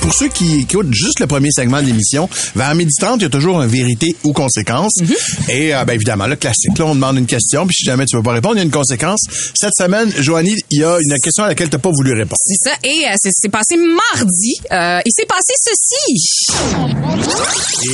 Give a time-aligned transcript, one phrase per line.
[0.00, 3.26] Pour ceux qui écoutent juste le premier segment de l'émission, vers midi 30, il y
[3.26, 4.92] a toujours un vérité ou conséquence.
[5.48, 6.78] Et euh, ben, évidemment, le classique.
[6.78, 8.64] Là, on demande une question, puis si jamais tu veux pas répondre, il y a
[8.64, 9.20] une conséquence.
[9.54, 12.36] Cette semaine, Joanie, il y a une question à laquelle tu n'as pas voulu répondre.
[12.44, 12.76] C'est ça.
[12.84, 14.54] Et euh, c'est c'est passé mardi.
[14.72, 16.48] Euh, il s'est passé ceci.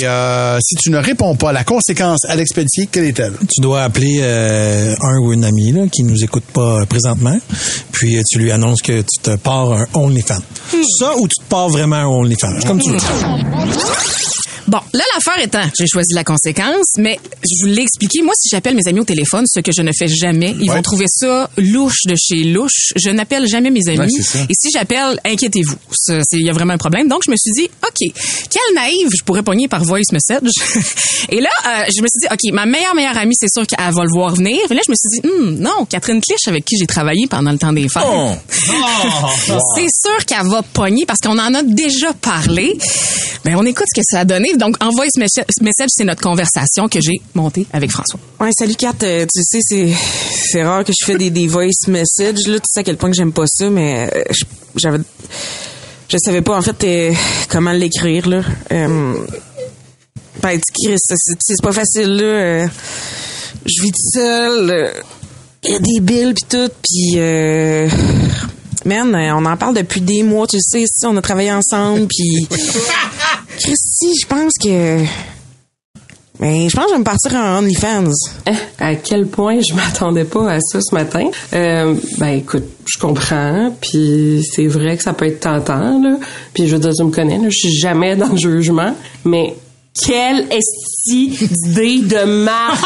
[0.01, 3.35] Et euh, si tu ne réponds pas à la conséquence à l'expédier, quelle est-elle?
[3.55, 7.39] Tu dois appeler euh, un ou une amie là, qui nous écoute pas euh, présentement,
[7.93, 10.41] puis euh, tu lui annonces que tu te pars un OnlyFans.
[10.99, 12.99] Ça ou tu te pars vraiment un OnlyFans, comme tu veux.
[14.67, 18.23] Bon, là, l'affaire étant, j'ai choisi la conséquence, mais je vous l'ai expliqué.
[18.23, 20.77] Moi, si j'appelle mes amis au téléphone, ce que je ne fais jamais, ils Ouais.
[20.77, 22.93] vont trouver ça louche de chez louche.
[22.97, 23.99] Je n'appelle jamais mes amis.
[24.35, 25.77] Ouais, et si j'appelle, inquiétez-vous.
[26.33, 27.09] Il y a vraiment un problème.
[27.09, 28.11] Donc, je me suis dit, OK,
[28.51, 30.49] quelle naïve, je pourrais pogner par voice message.
[31.29, 33.79] et là, euh, je me suis dit, OK, ma meilleure, meilleure amie, c'est sûr qu'elle
[33.93, 34.59] va le voir venir.
[34.71, 37.53] Et là, je me suis dit, Hum, non, Catherine Clich, avec qui j'ai travaillé pendant
[37.53, 38.03] le temps des fêtes.
[39.77, 41.84] C'est sûr qu'elle va pogner parce qu'on en a déjà
[42.21, 42.79] parlé.
[43.45, 44.57] Ben, on écoute ce que ça a donné.
[44.57, 45.27] Donc, en voice mes-
[45.61, 48.19] message, c'est notre conversation que j'ai montée avec François.
[48.41, 49.95] Ouais, salut Kat, Euh, tu sais
[50.51, 53.17] c'est rare que je fais des, voice messages là, tu sais à quel point que
[53.17, 54.23] j'aime pas ça mais euh,
[54.77, 54.99] j'avais
[56.09, 57.13] je savais pas en fait euh,
[57.49, 58.43] comment l'écrire là.
[58.73, 59.15] Euh,
[60.43, 62.67] ben c'est pas facile là.
[63.67, 64.93] je vis seule.
[65.65, 67.19] Il y a des billes puis tout puis
[68.85, 72.07] Man, euh, on en parle depuis des mois, tu sais, si on a travaillé ensemble,
[72.07, 72.47] puis
[73.59, 75.05] Christy, je pense que
[76.41, 78.11] ben, je pense que je vais me partir en OnlyFans.
[78.47, 81.31] Eh, à quel point je m'attendais pas à ça ce matin?
[81.53, 86.19] Euh, ben écoute, je comprends, puis c'est vrai que ça peut être tentant là.
[86.53, 89.55] Puis je veux dire, tu me connais, là, je suis jamais dans le jugement, mais
[90.03, 92.85] quelle esti d'idée de marque.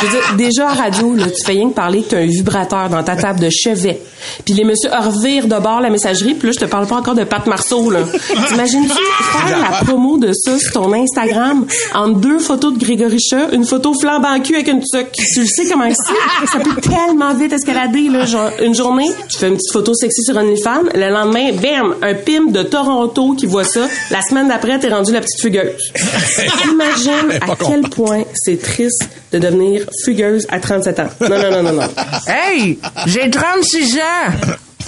[0.00, 2.26] Je veux dire, déjà à radio, là, tu fais rien que parler que t'as un
[2.26, 4.00] vibrateur dans ta table de chevet.
[4.44, 7.14] Puis les messieurs revirent de bord la messagerie, puis là, je te parle pas encore
[7.14, 8.00] de Pat Marceau, là.
[8.48, 13.52] T'imagines-tu faire la promo de ça sur ton Instagram entre deux photos de Grégory Chat,
[13.52, 15.12] une photo flambant cul avec une tuque?
[15.12, 16.48] Tu le sais comment c'est?
[16.50, 18.26] Ça peut tellement vite escalader, là.
[18.26, 20.84] Genre, une journée, tu fais une petite photo sexy sur OnlyFans.
[20.94, 23.86] Le lendemain, bam, un pim de Toronto qui voit ça.
[24.10, 25.91] La semaine d'après, t'es rendu la petite fugueuse.
[26.72, 31.08] Imagine à quel point c'est triste de devenir fugueuse à 37 ans.
[31.20, 31.88] Non, non, non, non, non.
[32.26, 34.32] Hey, j'ai 36 ans.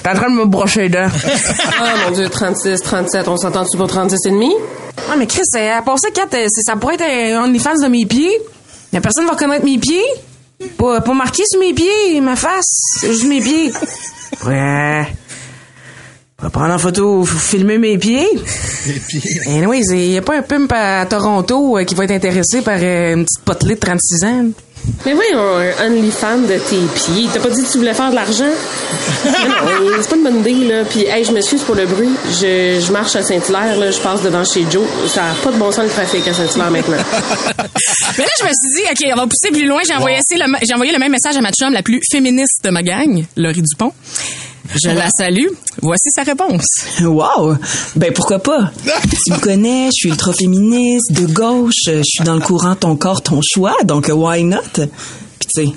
[0.02, 1.08] T'es en train de me brocher les dents.
[1.80, 4.50] Ah, mon Dieu, 36, 37, on s'entend-tu pour 36 et demi?
[5.08, 7.04] Ouais, mais Chris, à part ça, Kat, euh, c'est- ça pourrait être
[7.36, 8.38] un OnlyFans de mes pieds.
[8.92, 10.04] La personne va connaître mes pieds.
[10.78, 13.00] Pas, pas marqué sur mes pieds, ma face.
[13.02, 13.72] Juste mes pieds.
[14.46, 15.06] Ouais.
[16.44, 18.28] On va prendre en photo, filmer mes pieds.
[19.48, 22.60] Et oui, il y a pas un pimp à Toronto euh, qui va être intéressé
[22.60, 24.44] par euh, une petite potelée de 36 ans.
[25.06, 27.28] Mais voyons, un OnlyFans de tes pieds.
[27.32, 28.44] T'as pas dit que tu voulais faire de l'argent?
[29.24, 30.84] Non, c'est pas une bonne idée, là.
[30.84, 32.10] Puis, hey, je m'excuse pour le bruit.
[32.28, 33.90] Je, je marche à Saint-Hilaire, là.
[33.90, 34.84] Je passe devant chez Joe.
[35.08, 36.98] Ça a pas de bon sens le trafic à Saint-Hilaire maintenant.
[38.18, 39.80] Mais là, je me suis dit, OK, on va pousser plus loin.
[39.86, 42.68] J'ai envoyé, le, j'ai envoyé le même message à ma chum, la plus féministe de
[42.68, 43.94] ma gang, Laurie Dupont.
[44.72, 45.48] Je la salue.
[45.82, 46.66] Voici sa réponse.
[47.02, 47.56] Wow!
[47.96, 48.70] Ben pourquoi pas?
[48.84, 52.96] tu me connais, je suis ultra féministe, de gauche, je suis dans le courant ton
[52.96, 54.60] corps, ton choix, donc why not?
[54.74, 54.88] Puis
[55.54, 55.72] tu sais,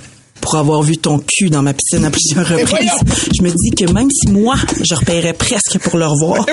[0.47, 2.89] pour avoir vu ton cul dans ma piscine à plusieurs reprises,
[3.37, 6.45] je me dis que même si moi, je repaierais presque pour le revoir,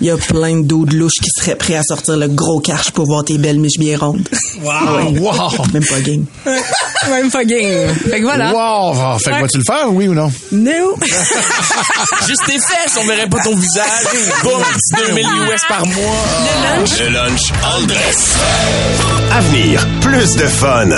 [0.00, 2.60] il y a plein de dos de louches qui seraient prêts à sortir le gros
[2.60, 4.26] cache pour voir tes belles miches bien rondes.
[4.62, 5.18] Wow!
[5.20, 5.66] Wow!
[5.74, 6.24] Même pas game.
[7.10, 7.94] Même pas game.
[7.94, 8.52] Fait que voilà.
[8.54, 9.18] Wow!
[9.18, 10.32] Fait que vas-tu le faire, oui ou non?
[10.50, 10.96] No!
[12.26, 13.84] Juste tes fesses, on verrait pas ton visage.
[14.44, 16.24] Boum, un petit 2000 US par mois.
[17.00, 17.52] Le lunch?
[17.62, 18.36] En dress.
[19.30, 20.88] À venir, plus de fun.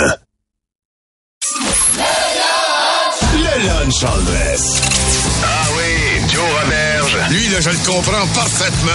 [3.87, 7.17] Ah oui, Joe Roberge.
[7.29, 8.91] Lui, là, je le comprends parfaitement.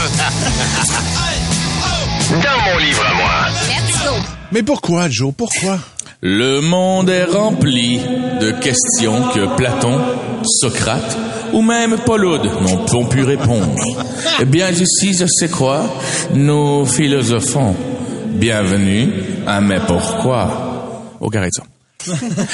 [2.42, 3.30] Dans mon livre à moi.
[4.50, 5.32] Mais pourquoi, Joe?
[5.36, 5.78] Pourquoi?
[6.22, 8.00] Le monde est rempli
[8.40, 10.00] de questions que Platon,
[10.60, 11.16] Socrate
[11.52, 12.50] ou même Paulude
[12.92, 13.76] n'ont pu répondre.
[14.40, 15.84] Eh bien, ici, je sais quoi,
[16.34, 17.76] nous philosophons.
[18.26, 19.12] Bienvenue
[19.46, 21.14] à Mais pourquoi?
[21.20, 21.62] OK, arrête ça.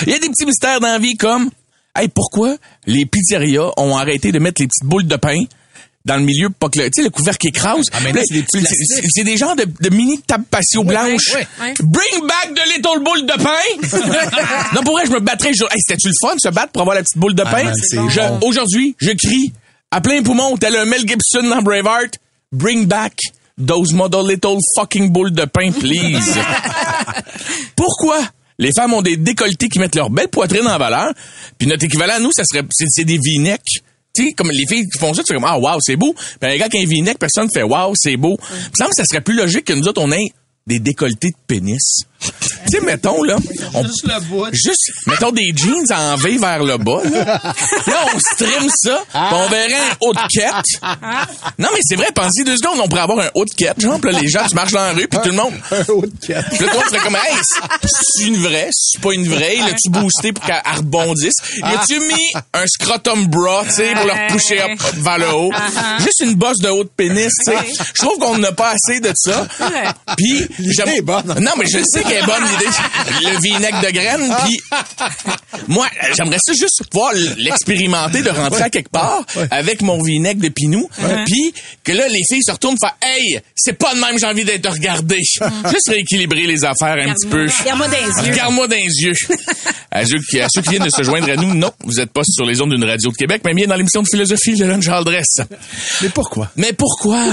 [0.07, 1.51] Il y a des petits mystères dans la vie comme,
[1.97, 2.57] hey, pourquoi
[2.87, 5.45] les pizzerias ont arrêté de mettre les petites boules de pain
[6.05, 7.87] dans le milieu pour pas que le, tu sais, le couvercle écrase?
[7.93, 9.11] Ah, c'est des petits c'est- plastiques.
[9.11, 11.35] c'est des genres de, de mini tables patio blanches.
[11.35, 11.75] ouais, ouais.
[11.81, 14.71] Bring back the little boule de pain.
[14.75, 15.53] non, pour vrai, je me battrais.
[15.53, 17.73] Je, hey, c'était-tu le fun, se battre pour avoir la petite boule de Ah, pain?
[18.41, 18.47] bon.
[18.49, 19.53] Aujourd'hui, je crie
[19.91, 22.19] à plein poumon, tel un Mel Gibson dans Braveheart,
[22.53, 23.15] bring back
[23.67, 26.37] those mother little fucking boules de pain, please.
[27.77, 28.19] Pourquoi?
[28.59, 31.13] Les femmes ont des décolletés qui mettent leur belle poitrine en valeur,
[31.59, 33.61] puis notre équivalent à nous, ça serait, c'est, c'est des v-necks.
[34.15, 36.15] Tu sais, comme les filles qui font ça, tu fais comme, ah, wow, c'est beau.
[36.41, 38.39] Ben, les gars qui ont un v-neck, personne fait, wow, c'est beau.
[38.77, 40.33] Semble que ça serait plus logique que nous autres, on ait
[40.67, 42.03] des décolletés de pénis.
[42.41, 43.37] Tu sais, mettons, là.
[43.75, 44.47] on- Juste le bout.
[44.53, 47.25] Juste, mettons des jeans en V vers le bas, là.
[47.87, 50.81] Là, on stream ça, pis on verrait un haut de quête.
[51.59, 54.01] Non, mais c'est vrai, pensez deux secondes, on pourrait avoir un haut de quête, genre,
[54.01, 55.53] pis là, les gens, tu marches dans la rue, puis tout le monde.
[55.71, 56.45] Un haut de quête.
[56.51, 57.37] Puis là, toi, tu serais comme, hey,
[57.85, 61.35] c'est une vraie, c'est pas une vraie, l'as-tu boosté pour qu'elle elle rebondisse?
[61.59, 65.51] Y a-tu mis un scrotum bra, tu sais, pour leur pousser up vers le haut?
[66.01, 67.59] Juste une bosse de haut de pénis, tu sais.
[67.95, 69.47] Je trouve qu'on n'a pas assez de ça.
[70.17, 71.05] Puis, j'aime-.
[71.41, 73.31] Non, mais je sais qu'elle est bonne, l'idée.
[73.31, 74.61] Le vinaigre de graines, puis
[75.69, 80.49] moi, j'aimerais ça juste pouvoir l'expérimenter, de rentrer à quelque part avec mon vinaigre de
[80.49, 80.89] pinou,
[81.27, 81.55] puis
[81.85, 84.71] que là, les filles se retournent faire «Hey, c'est pas de même j'ai envie d'être
[84.71, 85.19] regardé.
[85.19, 87.47] Juste rééquilibrer les affaires un petit peu.
[87.61, 88.33] Regarde-moi dans les yeux.
[88.33, 89.13] Regarde-moi dans les yeux.
[89.91, 92.13] à, ceux qui, à ceux qui viennent de se joindre à nous, non, vous n'êtes
[92.13, 94.67] pas sur les ondes d'une radio de Québec, mais bien dans l'émission de philosophie, le
[94.67, 95.41] lunch Aldress.
[96.03, 96.51] Mais pourquoi?
[96.57, 97.25] Mais pourquoi?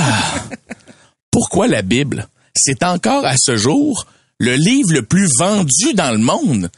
[1.31, 2.27] pourquoi la Bible?
[2.55, 4.05] C'est encore à ce jour
[4.39, 6.69] le livre le plus vendu dans le monde.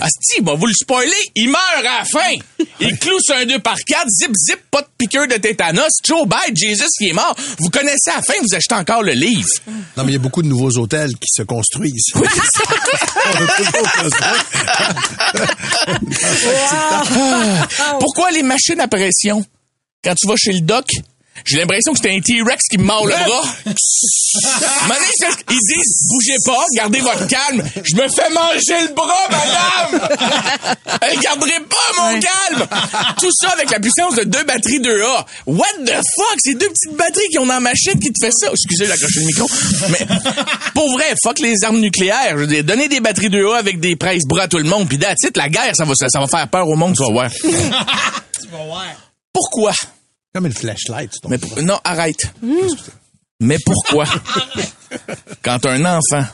[0.00, 2.34] Asti, va vous le spoiler, il meurt à la fin.
[2.80, 6.26] Il cloue sur un 2 par 4 zip zip, pas de piqûre de tétanos, Joe
[6.26, 7.36] Biden, Jesus qui est mort.
[7.58, 9.48] Vous connaissez à la fin, vous achetez encore le livre.
[9.96, 12.10] Non, mais il y a beaucoup de nouveaux hôtels qui se construisent.
[12.12, 12.30] Construire.
[18.00, 19.44] Pourquoi les machines à pression?
[20.02, 20.86] Quand tu vas chez le doc,
[21.46, 23.44] j'ai l'impression que c'est un T-Rex qui me mord le bras.
[23.76, 27.62] C'est- ils disent, bougez pas, gardez votre calme.
[27.84, 30.08] Je me fais manger le bras, madame!
[31.02, 32.66] Elle garderait pas mon calme!
[33.20, 35.24] Tout ça avec la puissance de deux batteries 2A.
[35.46, 36.36] What the fuck?
[36.38, 38.48] C'est deux petites batteries qui ont dans ma machine qui te fait ça.
[38.52, 39.46] Excusez, l'accrocher le micro.
[39.90, 40.06] Mais,
[40.74, 42.32] pour vrai, fuck les armes nucléaires.
[42.32, 44.88] Je veux dire, donner des batteries 2A avec des price bras à tout le monde.
[44.88, 47.02] Puis that's it, la guerre, ça va, ça, ça va faire peur au monde, tu
[47.02, 47.30] vas voir.
[49.32, 49.72] Pourquoi?
[50.34, 52.32] Comme une flashlight, tu tombes Mais pour- non, arrête.
[53.40, 54.04] Mais pourquoi?
[55.42, 56.24] Quand un enfant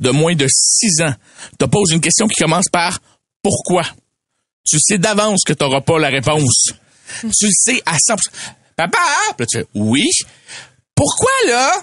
[0.00, 1.14] de moins de 6 ans
[1.58, 2.98] te pose une question qui commence par
[3.42, 3.84] pourquoi?
[4.64, 6.70] Tu sais d'avance que tu n'auras pas la réponse.
[7.20, 8.16] Tu le sais à 100%.
[8.74, 8.96] Papa,
[9.36, 10.08] Puis là, tu fais oui.
[10.94, 11.74] Pourquoi là?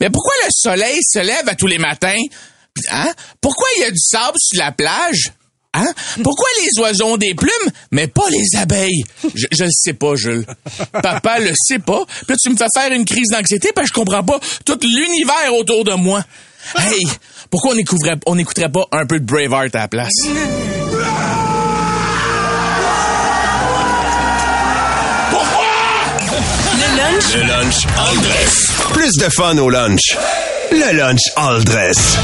[0.00, 2.20] Mais pourquoi le soleil se lève à tous les matins?
[2.90, 3.12] Hein?
[3.40, 5.32] Pourquoi il y a du sable sur la plage?
[5.74, 5.90] Hein?
[6.22, 9.04] Pourquoi les oiseaux ont des plumes, mais pas les abeilles?
[9.34, 10.44] Je, je le sais pas, Jules.
[11.02, 12.04] Papa le sait pas.
[12.06, 14.78] Puis là, tu me fais faire une crise d'anxiété parce que je comprends pas tout
[14.82, 16.22] l'univers autour de moi.
[16.78, 17.06] Hey,
[17.50, 20.12] pourquoi on écouterait, on écouterait pas un peu de Braveheart à la place?
[26.74, 27.34] Le lunch?
[27.34, 28.66] Le lunch Aldress.
[28.92, 30.16] Plus de fun au lunch.
[30.70, 32.18] Le lunch Aldress.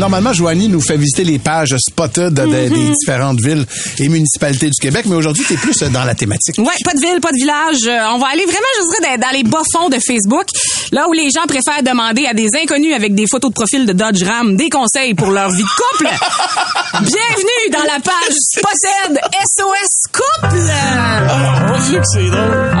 [0.00, 2.68] Normalement, Joanie nous fait visiter les pages spotted de- Mhm.
[2.70, 3.66] des différentes villes
[3.98, 6.56] et municipalités du Québec, mais aujourd'hui, tu es plus dans la thématique.
[6.56, 7.86] Ouais, pas de ville, pas de village.
[7.86, 10.46] Euh, on va aller vraiment, je dirais, dans, dans les bas fonds de Facebook,
[10.90, 13.92] là où les gens préfèrent demander à des inconnus avec des photos de profil de
[13.92, 16.08] Dodge Ram des conseils pour leur vie de couple.
[17.00, 20.56] Bienvenue dans la page Possède SOS Couple.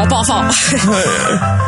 [0.02, 0.44] On part fort.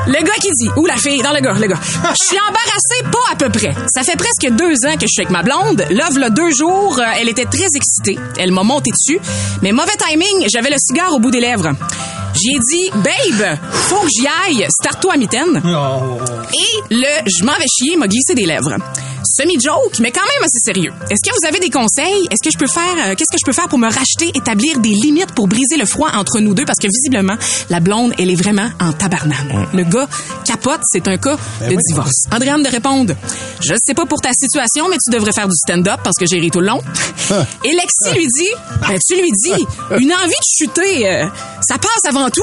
[0.07, 1.79] le gars qui dit, ou la fille, dans le gars, le gars.
[1.83, 3.75] Je suis embarrassée pas à peu près.
[3.95, 5.85] Ça fait presque deux ans que je suis avec ma blonde.
[5.91, 8.19] Là, v'là deux jours, euh, elle était très excitée.
[8.39, 9.19] Elle m'a monté dessus.
[9.63, 11.73] Mais mauvais timing, j'avais le cigare au bout des lèvres.
[12.35, 15.63] J'ai dit, babe, faut que j'y aille, start-toi à mitaine.
[16.55, 18.75] Et le je m'en vais chier m'a glissé des lèvres.
[19.25, 20.91] Semi-joke, mais quand même assez sérieux.
[21.09, 22.27] Est-ce que vous avez des conseils?
[22.31, 24.81] Est-ce que je peux faire, euh, qu'est-ce que je peux faire pour me racheter, établir
[24.81, 26.65] des limites pour briser le froid entre nous deux?
[26.65, 27.37] Parce que visiblement,
[27.71, 29.69] la blonde, elle est vraiment en tabarnane.
[29.73, 30.09] Le gars
[30.45, 32.25] capote, c'est un cas de divorce.
[32.33, 33.15] Andréane de répondre,
[33.63, 36.39] je sais pas pour ta situation, mais tu devrais faire du stand-up parce que j'ai
[36.39, 36.81] ri tout le long.
[37.65, 38.51] Et Lexi lui dit,
[38.81, 39.67] ben, tu lui dis,
[39.99, 41.27] une envie de chuter, euh,
[41.61, 42.43] ça passe avant tout.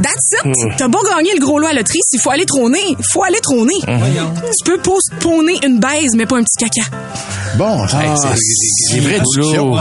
[0.00, 0.76] That's it.
[0.78, 3.40] T'as beau gagner le gros lot à la loterie, s'il faut aller trôner, faut aller
[3.40, 3.74] trôner.
[3.84, 6.88] Tu peux postponer une baise, mais pas un petit caca.
[7.56, 9.76] Bon, Hey, ah, c'est- vrai du lot.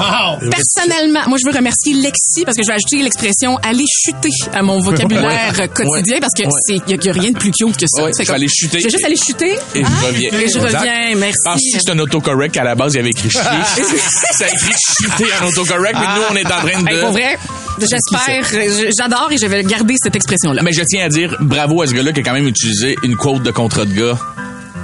[0.51, 4.61] Personnellement, moi, je veux remercier Lexi parce que je vais ajouter l'expression aller chuter à
[4.61, 5.67] mon vocabulaire Ouais.
[5.69, 6.49] quotidien parce que Ouais.
[6.67, 8.03] c'est, y a, y a rien de plus cute que ça.
[8.03, 8.79] Ouais, C'est je vais aller chuter.
[8.79, 9.53] Je vais juste aller chuter.
[9.75, 10.29] Et je Ah, reviens.
[10.33, 10.79] Et je Exact.
[10.79, 11.37] reviens, merci.
[11.45, 13.41] Penses-tu que c'est un autocorrect à la base, il y avait écrit chier?
[14.33, 16.89] ça a écrit chuter en autocorrect, mais nous, on est en train de.
[16.89, 17.37] Hey, pour vrai,
[17.79, 20.61] j'espère, je- j'adore et je vais garder cette expression-là.
[20.63, 23.15] Mais je tiens à dire bravo à ce gars-là qui a quand même utilisé une
[23.15, 24.17] quote de contrat de gars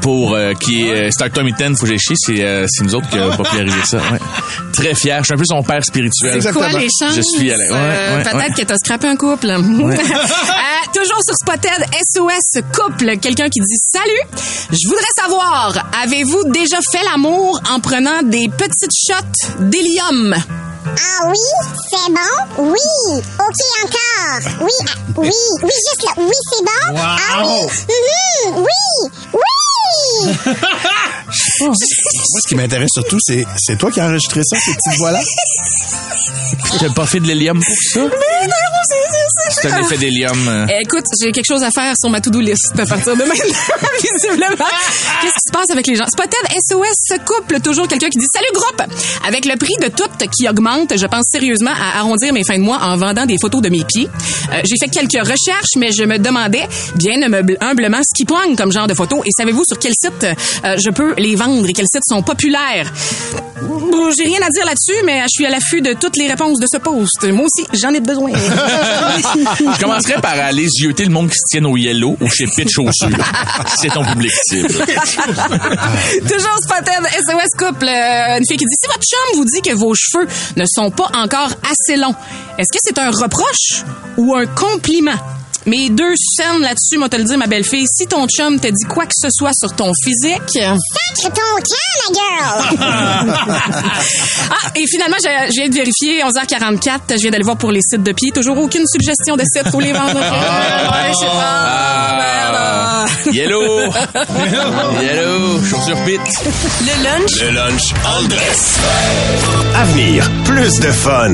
[0.01, 2.83] pour euh, qui est euh, Start Tommy 10, faut que j'ai chier, c'est euh, c'est
[2.83, 3.97] nous autres qui a popularisé ça.
[3.97, 4.19] Ouais.
[4.71, 6.41] Très fier, je suis un peu son père spirituel.
[6.41, 7.15] C'est quoi les chances?
[7.15, 7.63] Je suis allé.
[7.69, 9.47] Ouais, Euh, ouais, Peut-être que t'as scrappé un couple.
[10.93, 14.41] Toujours sur Spotted, SOS couple, quelqu'un qui dit Salut,
[14.71, 20.35] je voudrais savoir, avez-vous déjà fait l'amour en prenant des petites shots d'hélium?
[20.95, 21.47] Ah oui,
[21.89, 22.63] c'est bon?
[22.63, 23.21] Oui.
[23.39, 24.51] OK, encore.
[24.61, 25.31] Oui, ah, oui,
[25.63, 26.11] oui, juste là.
[26.17, 26.95] Oui, c'est bon?
[26.95, 27.03] Wow.
[27.03, 27.61] Ah oui.
[27.89, 30.33] Mhm, oui, oui.
[31.61, 35.21] Moi, ce qui m'intéresse surtout, c'est, c'est toi qui as enregistré ça, ces petites voix-là?
[36.79, 38.01] T'as pas fait de l'hélium pour ça?
[39.49, 40.47] C'est un effet d'hélium.
[40.47, 40.65] euh.
[40.69, 43.35] Eh, Écoute, j'ai quelque chose à faire sur ma to-do list à partir de maintenant,
[44.01, 44.55] visiblement.
[45.21, 46.05] Qu'est-ce qui se passe avec les gens?
[46.07, 48.81] Spotted SOS couple, toujours quelqu'un qui dit Salut groupe!
[49.27, 52.63] Avec le prix de tout qui augmente, je pense sérieusement à arrondir mes fins de
[52.63, 54.07] mois en vendant des photos de mes pieds.
[54.53, 58.55] Euh, j'ai fait quelques recherches, mais je me demandais bien humble- humblement ce qui pogne
[58.55, 59.21] comme genre de photos.
[59.25, 60.23] Et savez-vous sur quel site
[60.65, 62.91] euh, je peux les vendre et quels sites sont populaires?
[63.61, 66.59] Bon, J'ai rien à dire là-dessus, mais je suis à l'affût de toutes les réponses
[66.59, 67.23] de ce post.
[67.31, 68.31] Moi aussi, j'en ai besoin.
[68.37, 72.73] Je commencerais par aller zioter le monde qui se tienne au yellow ou chez Pitch
[72.73, 73.09] Chaussures.
[73.75, 74.67] C'est ton public cible.
[76.27, 77.87] Toujours Spotted, SOS Couple.
[77.87, 80.91] euh, une fille qui dit, si votre chum vous dit que vos cheveux ne sont
[80.91, 82.15] pas encore assez longs,
[82.57, 83.83] est-ce que c'est un reproche
[84.17, 85.11] ou un compliment?
[85.67, 88.85] Mes deux scènes là-dessus, moi te le dire, ma belle-fille, si ton chum te dit
[88.89, 90.53] quoi que ce soit sur ton physique...
[90.53, 92.77] Sacre ton camp, ma girl.
[94.49, 97.81] ah, et finalement, je, je viens de vérifier, 11h44, je viens d'aller voir pour les
[97.81, 98.31] sites de pied.
[98.31, 100.17] Toujours aucune suggestion de site pour les vendre.
[100.17, 102.15] Ouais, je sais pas.
[102.17, 103.09] Merde.
[103.33, 103.81] Yellow!
[105.01, 105.63] Yellow!
[105.65, 106.21] Chaussures Pit.
[106.81, 108.77] Le lunch Le lunch en dress.
[109.75, 111.33] Avenir, plus de fun.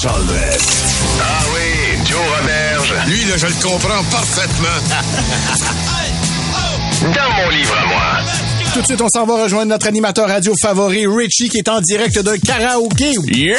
[0.00, 1.18] Dress.
[1.20, 2.94] Ah oui, Joe Roberge.
[3.08, 4.68] Lui, là, je le comprends parfaitement.
[7.12, 8.22] Dans mon livre à moi.
[8.74, 11.80] Tout de suite, on s'en va rejoindre notre animateur radio favori, Richie, qui est en
[11.80, 13.12] direct d'un karaoké.
[13.32, 13.56] Yeah!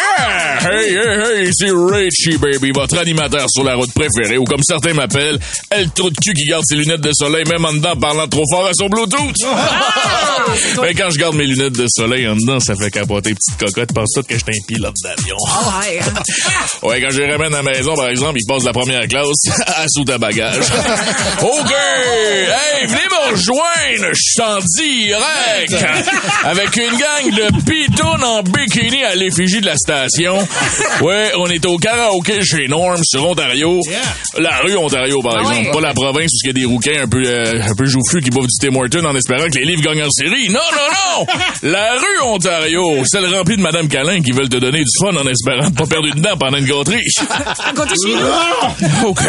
[0.62, 4.94] Hey, hey, hey, c'est Richie, baby, votre animateur sur la route préférée, ou comme certains
[4.94, 5.40] m'appellent,
[5.72, 8.44] elle trou de cul qui garde ses lunettes de soleil, même en dedans, parlant trop
[8.50, 9.36] fort à son Bluetooth.
[10.82, 13.94] Mais quand je garde mes lunettes de soleil en dedans, ça fait capoter petite cocotte.
[13.94, 15.36] Pense tout que je suis un pilote d'avion.
[15.80, 16.00] Ouais.
[16.82, 19.06] Ouais, quand je les ramène à la maison, par exemple, ils passent de la première
[19.08, 19.28] classe
[19.68, 20.64] à sous à bagage.
[21.42, 21.72] OK!
[21.72, 24.14] Hey, venez me rejoindre!
[24.14, 24.60] Je suis en
[25.06, 25.86] direct!
[26.44, 30.38] Avec une gang de pitounes en bikini à l'effigie de la station.
[31.02, 33.80] Ouais, on est au karaoké chez Norm sur Ontario.
[34.38, 35.68] La rue Ontario, par exemple.
[35.68, 35.72] ouais.
[35.72, 38.22] Pas la province où il y a des rouquins un peu, euh, un peu joufflus
[38.22, 40.50] qui boivent du Tim Horton en espérant que les livres gagnent en série.
[40.50, 40.88] Non, non,
[41.20, 41.26] non!
[41.64, 45.26] La rue Ontario, celle remplie de Madame Calin qui veulent te donner du fun en
[45.28, 47.04] espérant pas perdre une dent pendant une gâterie.
[47.30, 49.08] À côté chez nous.
[49.08, 49.22] OK.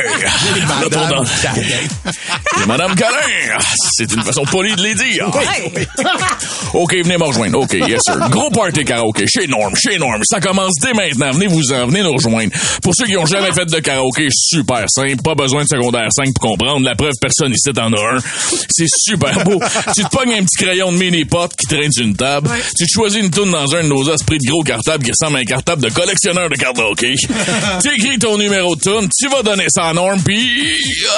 [2.67, 3.59] Madame Calin,
[3.97, 5.27] c'est une façon polie de les dire.
[6.75, 7.59] OK, venez me rejoindre.
[7.61, 8.17] OK, yes sir.
[8.31, 10.21] Gros party karaoké chez Norm, chez Norm.
[10.25, 11.31] Ça commence dès maintenant.
[11.33, 12.53] Venez vous en, venez nous rejoindre.
[12.83, 15.23] Pour ceux qui ont jamais fait de karaoké, super simple.
[15.23, 16.85] Pas besoin de secondaire 5 pour comprendre.
[16.85, 18.19] La preuve, personne ici t'en a un.
[18.69, 19.61] C'est super beau.
[19.95, 22.51] tu te pognes un petit crayon de mini-pot qui traîne sur une table.
[22.77, 25.39] Tu te choisis une toune dans un de nos esprits de gros cartables qui ressemble
[25.39, 27.15] à un cartable de collectionneur de karaoké.
[27.83, 30.61] tu écris ton numéro de tune, tu vas donner ça à Norm, puis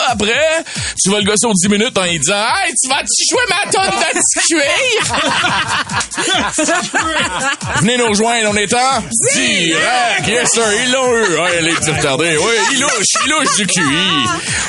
[0.08, 0.64] après,
[1.02, 2.34] tu vas le gosser aux 10 minutes en lui disant
[2.64, 4.62] «Hey, tu vas-tu jouer ma tonne de petit cuir?»
[7.80, 9.02] Venez nous rejoindre, on est en
[9.34, 10.28] direct.
[10.28, 11.38] Yes, sir, ils l'ont eu.
[11.38, 12.36] Ouais, les petits retardés.
[12.36, 13.82] Oui, ils louchent, ils louchent du QI.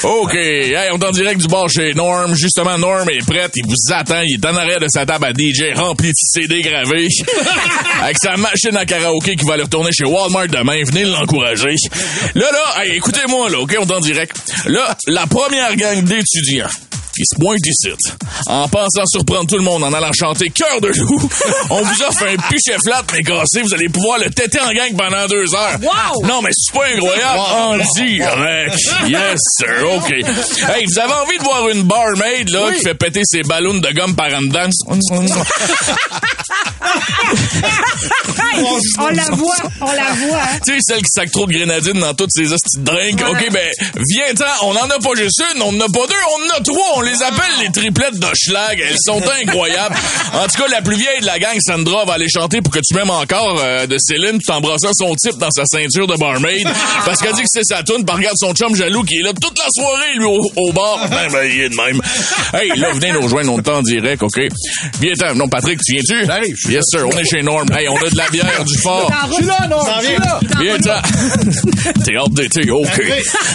[0.03, 0.33] OK.
[0.35, 2.35] Hey, on est en direct du bar chez Norm.
[2.35, 3.51] Justement, Norm est prête.
[3.55, 4.21] Il vous attend.
[4.25, 7.07] Il est en arrière de sa table à DJ remplie de CD gravés.
[8.01, 10.81] Avec sa machine à karaoké qui va aller retourner chez Walmart demain.
[10.85, 11.75] Venez l'encourager.
[12.35, 13.75] Là, là, hey, écoutez-moi, là, OK?
[13.79, 14.35] On est en direct.
[14.65, 16.69] Là, la première gang d'étudiants
[17.15, 17.89] qui se pointe ici.
[18.47, 21.29] En pensant surprendre tout le monde en allant chanter Cœur de loup,
[21.69, 23.61] on vous offre un pichet flat mais cassé.
[23.61, 25.77] Vous allez pouvoir le têter en gang pendant deux heures.
[25.81, 26.25] Wow!
[26.25, 27.39] Non, mais c'est pas incroyable.
[27.39, 28.77] En direct.
[29.07, 29.89] Yes, sir.
[29.95, 30.11] OK.
[30.11, 33.89] Hey, vous avez envie de voir une barmaid, là, qui fait péter ses ballons de
[33.91, 34.69] gomme par en dedans?
[38.99, 40.37] on la voit, on la voit.
[40.37, 40.59] hein.
[40.65, 43.21] Tu sais, celle qui sac trop de grenadine dans toutes ses hosties de drinks.
[43.27, 43.69] OK, ben,
[44.09, 44.65] viens-t'en.
[44.67, 46.91] On en a pas juste une, on en a pas deux, on en a trois.
[46.95, 48.79] On les appelle les triplettes d'Oschlag.
[48.79, 49.95] Elles sont incroyables.
[50.33, 52.79] En tout cas, la plus vieille de la gang, Sandra, va aller chanter pour que
[52.79, 56.15] tu m'aimes encore euh, de Céline tout en brassant son type dans sa ceinture de
[56.15, 56.67] barmaid.
[57.05, 59.31] Parce qu'elle dit que c'est sa toune, puis regarde son chum jaloux qui est là
[59.39, 60.97] toute la soirée, lui, au, au bar.
[61.13, 62.01] Ben, ben, il est de même.
[62.53, 64.39] Hey, là, venez nous rejoindre, on en direct, OK?
[64.99, 65.35] Viens-t'en.
[65.35, 66.25] Non, Patrick, tu viens-tu?
[66.25, 67.07] J'arrive, Yes, sir.
[67.07, 67.67] On est chez Norm.
[67.71, 69.11] Hey, on a de la bière, du fort.
[69.29, 70.39] Je suis là, non, je suis là.
[72.03, 72.99] T'es hâte d'été, OK.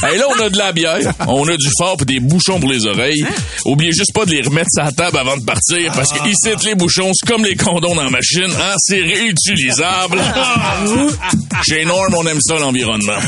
[0.04, 2.70] Hey, là, on a de la bière, on a du fort pis des bouchons pour
[2.70, 3.24] les oreilles.
[3.64, 6.54] Oubliez juste pas de les remettre sur la table avant de partir, parce que ici,
[6.66, 10.18] les bouchons, c'est comme les condoms dans la machine, hein, c'est réutilisable.
[11.68, 13.18] Chez Norm, on aime ça, l'environnement.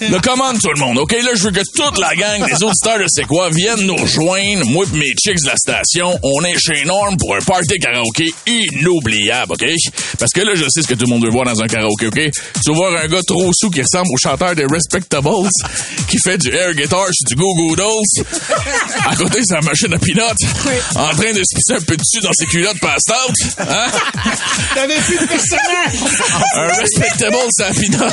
[0.00, 1.12] Le commande tout le monde, OK?
[1.12, 4.66] Là, je veux que toute la gang des auditeurs de C'est quoi viennent nous rejoindre,
[4.66, 6.18] moi pis mes chicks de la station.
[6.22, 9.64] On est chez Norm pour un party karaoké inoubliable, OK?
[10.18, 12.06] Parce que là, je sais ce que tout le monde veut voir dans un karaoké,
[12.08, 12.20] OK?
[12.64, 15.28] Tu veux voir un gars trop sous qui ressemble au chanteur des Respectables,
[16.08, 18.24] qui fait du air guitar sur du Goo Goo Dolls.
[19.06, 20.36] À côté, c'est la machine à peanut.
[20.96, 23.36] En train de se pisser un peu dessus dans ses culottes out.
[23.58, 23.86] Hein?
[24.74, 25.94] T'avais plus de personnage.
[26.56, 28.12] Un respectable, c'est la peanut.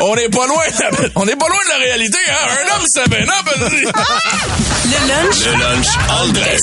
[0.00, 2.46] On n'est pas loin, de- on n'est pas loin de la réalité, hein?
[2.50, 6.62] Un homme, ça ben Le lunch Le lunch all dress.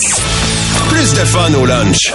[0.90, 2.12] Plus de fun au lunch.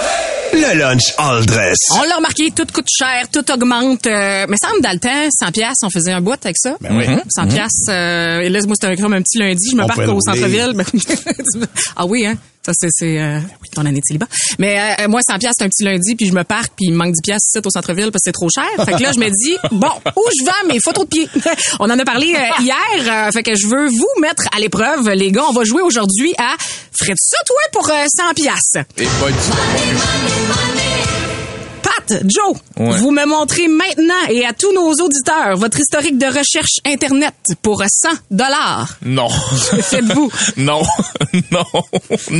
[0.53, 1.77] Le lunch all dress.
[1.91, 4.05] On l'a remarqué, tout coûte cher, tout augmente.
[4.07, 6.75] Euh, mais ça me dans le temps, 100 pièces, on faisait un bout avec ça.
[6.81, 7.05] Ben oui.
[7.35, 7.85] 100 pièces.
[7.89, 10.19] euh, et là, moi, c'était comme un petit lundi, je me On parque au le
[10.21, 10.73] centre-ville.
[10.73, 10.85] Ben,
[11.95, 12.37] ah oui, hein?
[12.65, 13.39] Ça, c'est, c'est euh,
[13.73, 14.27] ton année de célibat.
[14.59, 16.91] Mais euh, moi, 100 pièces, c'est un petit lundi, puis je me parque, puis il
[16.91, 18.67] me manque 10 pièces ici au centre-ville parce que c'est trop cher.
[18.85, 21.29] Fait que là, je me dis, bon, où je vais mes photos de pied?
[21.79, 22.75] on en a parlé euh, hier,
[23.27, 25.45] euh, fait que je veux vous mettre à l'épreuve, les gars.
[25.49, 26.55] On va jouer aujourd'hui à
[26.99, 28.75] Ferais-tu ça, toi, pour euh, 100 pièces?
[28.97, 29.31] Et pas
[32.25, 32.97] Joe, Ouais.
[32.99, 37.81] vous me montrez maintenant et à tous nos auditeurs votre historique de recherche Internet pour
[37.81, 38.87] 100 dollars.
[39.03, 39.29] Non.
[39.29, 40.31] Faites-vous?
[40.57, 40.81] non.
[41.51, 41.65] non.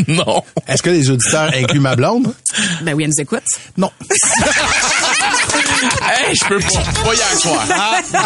[0.08, 0.44] Non.
[0.68, 2.34] Est-ce que les auditeurs incluent ma blonde?
[2.82, 3.44] Ben oui, elle nous écoute.
[3.78, 3.92] Non.
[6.02, 7.04] Hey, je peux pas.
[7.06, 7.66] Pas hier soir.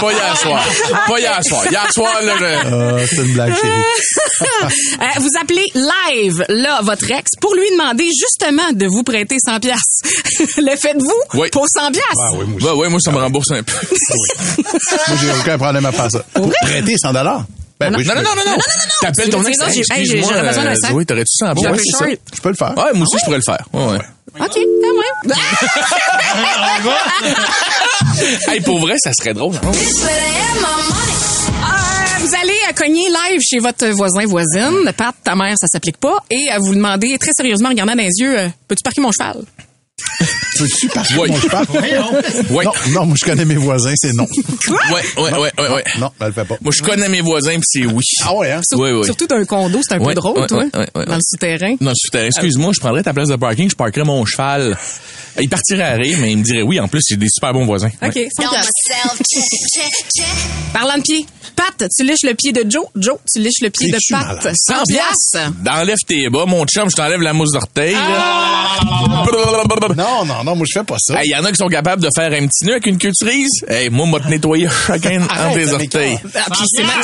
[0.02, 0.66] Pas hier soir.
[1.08, 1.64] Pas hier soir.
[1.70, 3.82] Hier soir, là, je- Euh, c'est une blague, chérie.
[5.02, 9.60] Euh, vous appelez live, là, votre ex, pour lui demander justement de vous prêter 100
[9.60, 10.02] piastres.
[10.58, 11.50] Le faites-vous Oui.
[11.52, 12.08] pour 100 piastres?
[12.18, 12.66] Ah oui, moi aussi.
[12.66, 13.74] Ouais, ouais, moi, ça me rembourse un peu.
[14.64, 16.24] Moi, j'ai aucun problème à faire ça.
[16.34, 17.44] Pour prêter 100 dollars.
[17.80, 18.58] Ben non, oui, je Non, non, peux- non, non, non.
[19.02, 19.58] T'appelles ton ex.
[19.60, 20.92] non, Hey, j'ai- besoin d'un euh, sac.
[20.92, 21.72] Zoé, t'aurais-tu ça en ça.
[22.34, 22.74] Je peux le faire.
[22.78, 23.66] Ouais, moi aussi, je pourrais le faire.
[23.74, 24.00] Ouais, ouais.
[24.40, 25.38] OK, quand même.
[28.48, 29.56] Hey, pour vrai, ça serait drôle.
[29.56, 29.72] hein?
[29.72, 29.74] Euh,
[32.20, 34.92] vous allez euh, cogner live chez votre voisin, voisine.
[34.96, 36.18] Pat, ta mère, ça s'applique pas.
[36.30, 39.12] Et euh, vous demandez très sérieusement, en regardant dans les yeux, euh, peux-tu parquer mon
[39.12, 39.44] cheval?
[40.58, 40.90] Peux-tu
[41.20, 41.30] Oui.
[41.32, 41.66] mon cheval?
[42.52, 42.64] Ouais.
[42.66, 44.28] Non, non, moi, je connais mes voisins, c'est non.
[44.70, 44.78] Ouais,
[45.18, 45.84] ouais, ouais, ouais, ouais.
[46.00, 46.56] Non, elle le fait pas.
[46.62, 48.04] Moi, je connais mes voisins, pis c'est oui.
[48.24, 48.62] Ah ouais, hein?
[48.68, 49.06] Sur-.
[49.06, 51.76] Surtout d'un condo, c'est un Ouais, peu drôle, toi, ouais, ouais, ouais, dans le souterrain.
[51.82, 51.92] Non.
[52.14, 54.78] Excuse-moi, je prendrais ta place de parking, je parquerais mon cheval.
[55.40, 56.80] Il partirait à rire, mais il me dirait oui.
[56.80, 57.90] En plus, c'est des super bons voisins.
[58.04, 58.30] OK, Ouais.
[58.40, 58.72] 100 piastres.
[60.74, 62.86] Parlant de pied, Pat, tu liches le pied de Joe.
[62.96, 64.28] Joe, tu liches le pied de Pat.
[64.28, 64.54] malade?
[64.56, 65.54] 100 piastres.
[65.70, 67.96] Enlève tes bas, mon chum, je t'enlève la mousse d'orteil.
[67.98, 68.80] Ah!
[69.96, 71.22] Non, non, non, moi, je fais pas ça.
[71.22, 73.64] Hey, y en a qui sont capables de faire un petit nœud avec une cerise.
[73.68, 76.20] Hey, moi, moi, te nettoyer chacun entre les orteils.
[76.36, 76.46] Ah,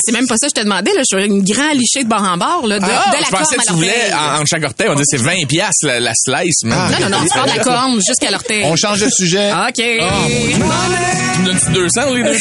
[0.03, 1.01] c'est même, pas ça que je te demandais, là.
[1.09, 3.31] Je suis une grande lichée de bord en bord, là, de, Ah, de la je
[3.31, 6.13] pensais que tu voulais, en, entre chaque orteil, on dit c'est 20 piastres la, la
[6.15, 6.61] slice.
[6.65, 6.89] Ah.
[6.91, 8.63] Non, non, non, tu pars de la corne jusqu'à l'orteil.
[8.65, 9.51] On change de sujet.
[9.67, 9.75] OK.
[9.75, 12.29] Tu me donnes 200, les deux?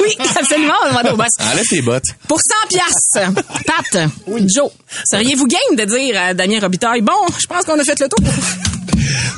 [0.00, 1.46] oui, absolument, on au boss.
[1.52, 2.04] Enlève tes bottes.
[2.28, 4.08] Pour 100 piastres, Pat,
[4.46, 4.70] Joe,
[5.10, 8.18] seriez-vous game de dire à Damien Robitaille, bon, je pense qu'on a fait le tour?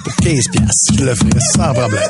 [0.04, 2.08] Pour 15 piastres, je le ferai sans problème.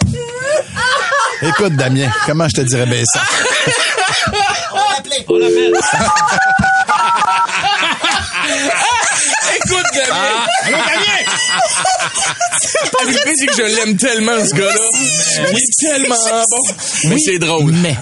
[1.43, 3.21] Écoute, Damien, comment je te dirais bien ça?
[9.67, 10.47] Écoute, Damien!
[10.65, 11.21] Allô, Damien!
[13.05, 14.89] Le pire, c'est que je l'aime tellement, ce gars-là.
[15.51, 16.15] Il est tellement
[16.51, 16.75] bon.
[17.09, 17.73] Mais c'est drôle.
[17.73, 17.97] Mais.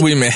[0.00, 0.30] Oui, mais.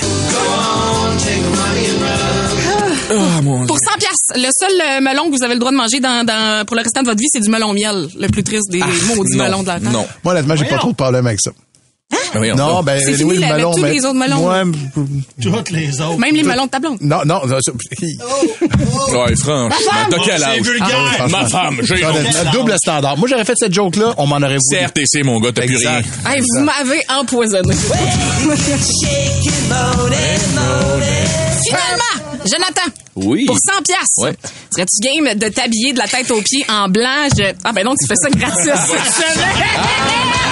[3.13, 5.77] Ah, mon Pour 100 piastres, le seul euh, melon que vous avez le droit de
[5.77, 8.45] manger dans, dans- pour le restant de votre vie, c'est du melon miel, le plus
[8.45, 9.91] triste des maudits non, melons de la terre.
[9.91, 10.07] Non.
[10.23, 11.51] Moi, honnêtement, j'ai pas trop de problème avec ça.
[12.35, 14.39] Voyons Non, ben, C'est oui, fini, le là, avec melon, tous mais- les autres melons.
[14.41, 14.63] Moi,
[15.43, 16.19] Toutes les autres.
[16.19, 16.99] Même les melons de ta blonde.
[17.01, 19.69] non, non, non, ça- Ouais, franchement.
[20.11, 20.61] T'as quel âge?
[20.63, 21.17] vulgaire.
[21.21, 22.05] Ah, Ma femme, j'ai
[22.53, 23.17] double standard.
[23.17, 24.79] Moi, j'aurais fait cette joke-là, on m'en aurait voulu.
[24.81, 25.99] CRTC, mon gars, t'as plus rien.
[26.27, 27.75] Hey, vous m'avez empoisonné.
[31.63, 33.45] Finalement, Jonathan, Oui.
[33.47, 33.99] Pour 100 pièces.
[34.19, 34.33] Ouais.
[34.75, 37.29] Serais-tu game de t'habiller de la tête aux pieds en blanc?
[37.37, 38.71] Je- Ah ben donc, tu fais ça gratis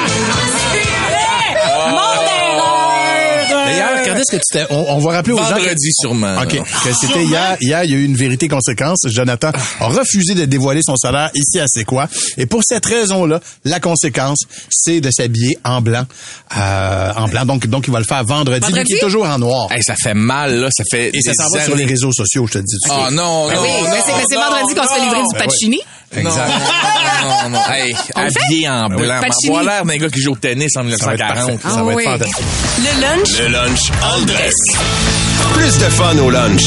[4.19, 4.67] quand est-ce que tu t'es...
[4.71, 5.45] On, on va rappeler aux gens...
[5.45, 6.37] que- Vendredi, sûrement.
[6.43, 6.57] OK.
[6.85, 7.57] Que c'était hier.
[7.61, 8.99] Hier, il y a eu une vérité conséquence.
[9.07, 9.51] Jonathan
[9.81, 12.09] a refusé de dévoiler son salaire ici à C'est quoi.
[12.37, 14.39] Et pour cette raison-là, la conséquence,
[14.71, 16.05] c'est de s'habiller en blanc.
[16.57, 17.45] Euh, en blanc.
[17.45, 18.61] Donc, donc, il va le faire vendredi.
[18.61, 18.79] Vendredi?
[18.79, 19.69] Lui qui est toujours en noir.
[19.71, 20.69] Hey, ça fait mal, là.
[20.71, 22.77] Ça fait Et ça s'en va sur les réseaux sociaux, je te dis.
[22.85, 25.35] de Oh non, Ben non, oui, non, mais c'est vendredi qu'on se fait livrer du
[25.35, 25.47] Ben ouais.
[25.47, 25.81] pacini.
[26.17, 26.51] Exact.
[27.23, 27.61] Non, non, non.
[27.73, 29.21] Hey, habillé en blanc.
[29.21, 31.53] M'avoir l'air d'un gars qui joue au tennis en Ça va être parfait.
[31.53, 31.61] 1940.
[31.63, 32.05] Ça Ah va être oui.
[32.05, 32.45] fantastique.
[32.79, 33.39] Le lunch?
[33.39, 34.55] Le lunch all dress.
[35.55, 36.63] Plus de fun au lunch.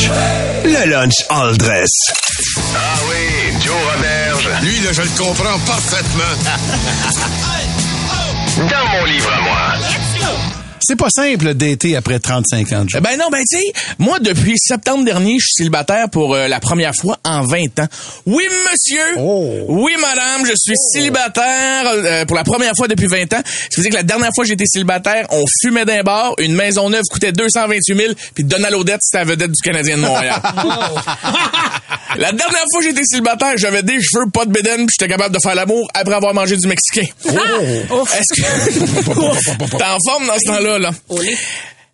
[0.64, 1.90] Le lunch all dress.
[2.76, 2.78] Ah
[3.10, 4.50] oui, Joe Roberge.
[4.62, 6.36] Lui, là, je le comprends parfaitement.
[8.58, 9.76] Dans mon livre à moi.
[10.82, 13.00] C'est pas simple d'été après 35 ans de jeu.
[13.00, 16.60] Ben non, ben tu sais, moi depuis septembre dernier, je suis célibataire pour euh, la
[16.60, 17.88] première fois en 20 ans.
[18.26, 19.18] Oui, monsieur.
[19.18, 19.66] Oh.
[19.70, 23.42] Oui, madame, je suis célibataire euh, pour la première fois depuis 20 ans.
[23.46, 26.54] Ça veut dire que la dernière fois que j'étais célibataire, on fumait d'un bar, une
[26.54, 30.42] maison neuve coûtait 228 000, puis Donald Odette, c'était la vedette du Canadien de Montréal.
[32.18, 35.36] la dernière fois que j'étais célibataire, j'avais des cheveux, pas de bédaine, puis j'étais capable
[35.36, 37.08] de faire l'amour après avoir mangé du Mexicain.
[37.26, 38.42] Est-ce que...
[39.78, 40.92] T'es en forme dans ce temps-là, là?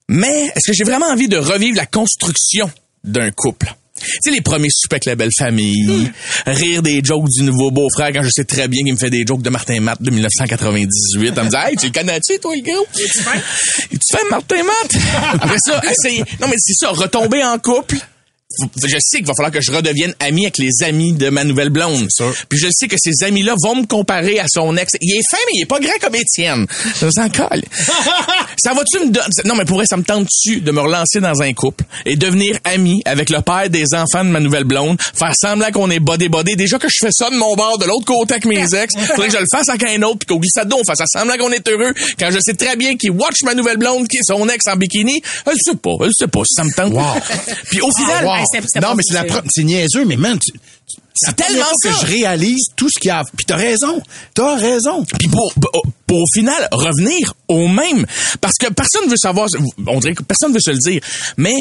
[0.10, 2.70] Mais est-ce que j'ai vraiment envie de revivre la construction
[3.04, 3.74] d'un couple?
[4.00, 6.12] Tu sais, les premiers soupers avec la belle famille,
[6.46, 9.26] rire des jokes du nouveau beau-frère quand je sais très bien qu'il me fait des
[9.26, 11.34] jokes de Martin Matt de 1998.
[11.36, 13.32] Elle me dit, hey, tu le connais-tu, toi, le fin?
[13.92, 15.02] Es-tu fin, Martin Matt?
[15.42, 16.24] Après ça, essayer.
[16.40, 17.98] Non, mais c'est ça, retomber en couple.
[18.84, 21.70] Je sais qu'il va falloir que je redevienne ami avec les amis de ma nouvelle
[21.70, 22.08] blonde.
[22.50, 24.94] Puis je sais que ces amis-là vont me comparer à son ex.
[25.02, 26.66] Il est fin, mais il est pas grand comme Étienne.
[26.96, 27.64] Ça s'en colle.
[28.58, 29.28] ça va-tu me donner...
[29.46, 32.58] Non, mais pour vrai, ça me tente-tu de me relancer dans un couple et devenir
[32.64, 36.56] ami avec le père des enfants de ma nouvelle blonde, faire semblant qu'on est bodé-bodé.
[36.56, 39.28] Déjà que je fais ça de mon bord, de l'autre côté avec mes ex, faudrait
[39.28, 41.52] que je le fasse avec un autre, puis qu'au glissade d'eau, on fasse semblant qu'on
[41.52, 44.48] est heureux, quand je sais très bien qu'il watch ma nouvelle blonde, qui est son
[44.50, 45.22] ex en bikini.
[45.46, 46.94] Elle sait pas, elle sait pas si ça me tente.
[47.70, 48.26] puis au final...
[48.26, 48.47] Wow.
[48.52, 50.60] C'est- non, mais c'est la c'est niaiseux, mais man, tu- tu-
[51.16, 53.24] C'est tellement que je réalise tout ce qu'il y a.
[53.36, 54.02] Puis t'as raison.
[54.36, 55.04] T'as raison.
[55.18, 55.72] Puis pour, pour,
[56.06, 58.06] pour, au final revenir au même.
[58.40, 59.48] Parce que personne veut savoir,
[59.88, 61.02] on dirait que personne veut se le dire.
[61.38, 61.56] Mais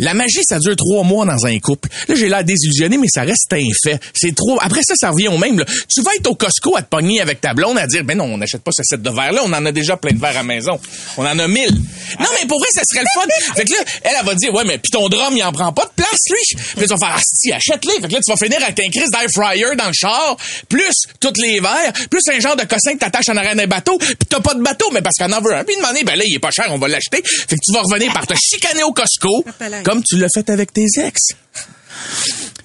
[0.00, 1.88] la magie, ça dure trois mois dans un couple.
[2.06, 4.00] Là, j'ai l'air désillusionné, mais ça reste un fait.
[4.14, 4.58] C'est trop.
[4.60, 5.58] Après ça, ça revient au même.
[5.58, 5.64] là.
[5.92, 8.24] Tu vas être au Costco à te pogner avec ta blonde à dire, ben non,
[8.24, 10.34] on n'achète pas ce set de verre-là, on en a déjà plein de verres à
[10.34, 10.78] la maison.
[11.16, 11.74] On en a mille.
[12.20, 13.26] Non, mais pour vrai, ça serait le fun.
[13.56, 15.72] Fait que là, elle, elle va dire, ouais, mais puis ton drum, il en prend
[15.72, 16.56] pas de place, lui.
[16.56, 18.00] Puis là, tu vas faire, ah, si, achète-les.
[18.00, 20.36] Fait que là, tu vas finir avec un crise d'air fryer dans le char,
[20.68, 23.98] plus toutes les verres, plus un genre de cossin que t'attaches en arrière d'un bateau,
[23.98, 25.64] puis t'as pas de bateau, mais parce qu'on en veut un.
[25.64, 27.20] Puis demander, ben là, il est pas cher, on va l'acheter.
[27.24, 29.44] Fait que tu vas revenir par te chicaner au Costco,
[29.88, 31.28] comme tu l'as fait avec tes ex.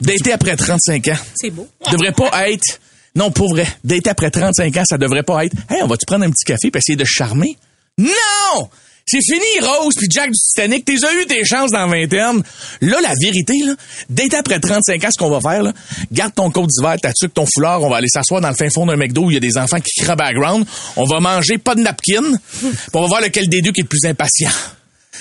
[0.01, 1.17] D'été après 35 ans.
[1.35, 1.65] C'est beau.
[1.89, 2.81] Devrait pas être.
[3.15, 3.65] Non, pour vrai.
[3.81, 5.55] D'été après 35 ans, ça devrait pas être.
[5.69, 7.57] Hey, on va-tu prendre un petit café pour essayer de charmer?
[7.97, 8.67] Non!
[9.05, 10.83] C'est fini, Rose puis Jack du Titanic.
[10.83, 12.43] T'es eu tes chances dans vingtaine.
[12.81, 13.75] Là, la vérité, là,
[14.09, 15.71] d'été après 35 ans, ce qu'on va faire, là,
[16.11, 18.69] garde ton coat d'hiver, ta tuque, ton foulard, on va aller s'asseoir dans le fin
[18.69, 20.65] fond d'un McDo où il y a des enfants qui crient en background.
[20.97, 22.23] On va manger pas de napkin.
[22.59, 24.51] puis on va voir lequel des deux qui est le plus impatient.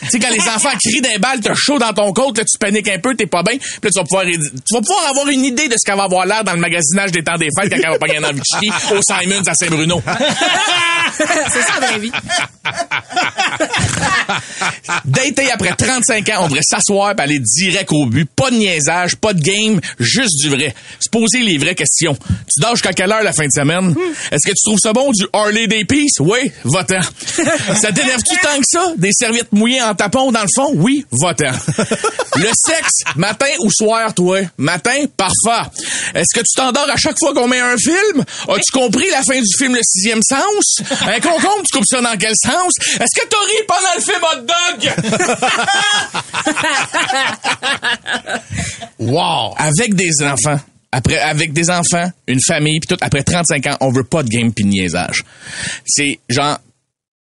[0.03, 2.59] Tu sais, quand les enfants crient d'un bal, t'as chaud dans ton côte, là, tu
[2.59, 5.29] paniques un peu, t'es pas bien, puis là, tu vas pouvoir, tu vas pouvoir avoir
[5.29, 7.71] une idée de ce qu'elle va avoir l'air dans le magasinage des temps des fêtes
[7.71, 10.03] quand elle va pogner un envie de chier au Simons à Saint-Bruno.
[11.17, 12.12] c'est ça, la vraie vie.
[15.05, 18.29] D'été après 35 ans, on devrait s'asseoir et aller direct au but.
[18.35, 20.75] Pas de niaisage, pas de game, juste du vrai.
[21.01, 22.15] Se poser les vraies questions.
[22.15, 23.95] Tu dors jusqu'à quelle heure la fin de semaine?
[24.31, 26.21] Est-ce que tu trouves ça bon du Harley Day Peace?
[26.21, 27.01] Oui, va-t'en.
[27.75, 28.93] ça t'énerve-tu tant que ça?
[28.97, 30.71] Des serviettes mouillées en tapon dans le fond?
[30.75, 31.53] Oui, va-t'en.
[32.37, 34.41] Le sexe, matin ou soir, toi?
[34.57, 35.71] Matin, parfait.
[36.15, 38.25] Est-ce que tu t'endors à chaque fois qu'on met un film?
[38.49, 40.81] As-tu compris la fin du film Le Sixième Sens?
[41.07, 42.73] Un concombre, tu coupes ça dans quel sens?
[43.01, 44.93] Est-ce que t'as ri pendant le film Hot Dog?
[48.99, 49.55] Wow!
[49.59, 50.61] Avec des enfants.
[50.93, 54.29] Après, avec des enfants, une famille, puis tout, après 35 ans, on veut pas de
[54.29, 55.25] game de niaisage.
[55.87, 56.59] C'est genre,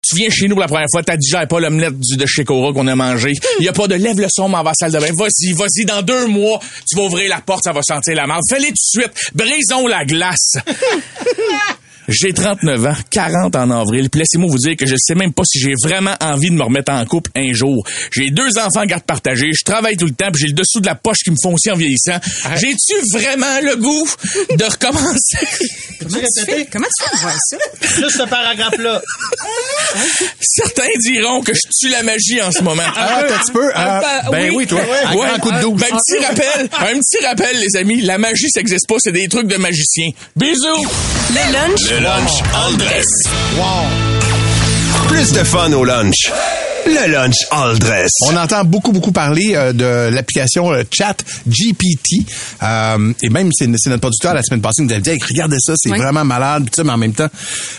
[0.07, 2.71] tu viens chez nous la première fois, t'as digères pas l'omelette du, de chez Cora
[2.71, 3.33] qu'on a mangé.
[3.59, 5.13] Il y a pas de lève le son, m'en va à la salle de bain.
[5.17, 8.43] Vas-y, vas-y, dans deux mois, tu vas ouvrir la porte, ça va sentir la marde.
[8.49, 9.11] Fais-les tout de suite.
[9.33, 10.53] Brisons la glace.
[12.07, 15.43] J'ai 39 ans, 40 en avril, puis laissez-moi vous dire que je sais même pas
[15.45, 17.85] si j'ai vraiment envie de me remettre en couple un jour.
[18.11, 20.85] J'ai deux enfants garde partagée, je travaille tout le temps, puis j'ai le dessous de
[20.85, 22.17] la poche qui me font aussi en vieillissant.
[22.55, 24.07] J'ai-tu vraiment le goût
[24.55, 25.47] de recommencer?
[25.99, 26.65] Comment tu fais?
[26.71, 27.57] Comment tu fais pour voir ça?
[27.81, 29.01] Juste ce paragraphe-là.
[30.41, 32.83] Certains diront que je tue la magie en ce moment.
[32.95, 33.69] Ah, un petit peu.
[33.75, 34.79] Ah, ben oui, toi.
[35.05, 35.27] Un Ouais.
[35.27, 35.79] grand coup de douce.
[35.81, 38.01] Ben, un petit rappel, un petit rappel, les amis.
[38.01, 40.09] La magie, ça existe pas, c'est des trucs de magiciens.
[40.35, 40.85] Bisous!
[41.29, 41.89] Le lunch?
[41.89, 43.05] Le lunch dress.
[45.07, 46.31] Plus de fun au lunch.
[46.87, 48.09] Le lunch all dress.
[48.27, 52.25] On entend beaucoup, beaucoup parler euh, de l'application euh, Chat GPT.
[52.63, 55.17] Euh, et même, c'est c'est notre producteur la semaine passée qui nous avait dit hey,
[55.29, 55.97] regardez ça, c'est Oui.
[55.97, 57.27] vraiment malade, tout ça, mais en même temps.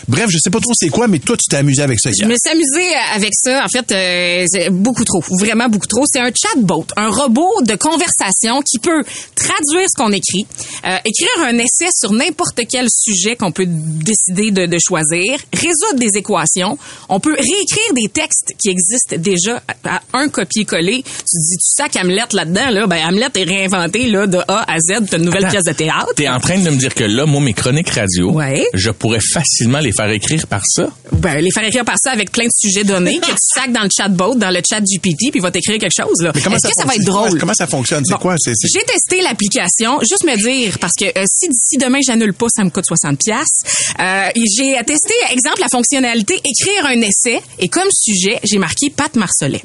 [0.07, 2.17] Bref, je sais pas trop c'est quoi, mais toi, tu t'es amusé avec ça Je
[2.17, 2.27] hier.
[2.27, 3.65] me suis amusée avec ça.
[3.65, 5.23] En fait, euh, c'est beaucoup trop.
[5.39, 6.03] Vraiment beaucoup trop.
[6.05, 9.03] C'est un chatbot, un robot de conversation qui peut
[9.35, 10.45] traduire ce qu'on écrit,
[10.85, 15.97] euh, écrire un essai sur n'importe quel sujet qu'on peut décider de, de choisir, résoudre
[15.99, 16.77] des équations.
[17.09, 21.03] On peut réécrire des textes qui existent déjà à, un copier-coller.
[21.03, 22.87] Tu te dis, tu sacs Hamlet là-dedans, là.
[22.87, 25.05] Ben, Hamlet est réinventé, là, de A à Z.
[25.09, 25.51] T'as une nouvelle Attends.
[25.53, 26.13] pièce de théâtre.
[26.15, 28.65] T'es en train de me dire que là, moi, mes chroniques radio, Ouais.
[28.73, 30.87] je pourrais facilement les faire écrire par ça?
[31.11, 33.83] Ben, les faire écrire par ça avec plein de sujets donnés que tu sacs dans
[33.83, 36.21] le chatbot, dans le chat GPT, puis il va t'écrire quelque chose.
[36.21, 36.31] Là.
[36.35, 37.01] Mais comment Est-ce que ça va fonctionne?
[37.01, 37.39] être drôle?
[37.39, 38.03] Comment ça fonctionne?
[38.05, 38.19] C'est Bon.
[38.19, 38.35] quoi?
[38.37, 42.33] C'est, c'est- J'ai testé l'application, juste me dire, parce que euh, si d'ici demain j'annule
[42.33, 43.59] pas, ça me coûte 60 pièces.
[43.99, 49.63] j'ai testé, exemple, la fonctionnalité écrire un essai, et comme sujet, j'ai marqué Pat Marcelet.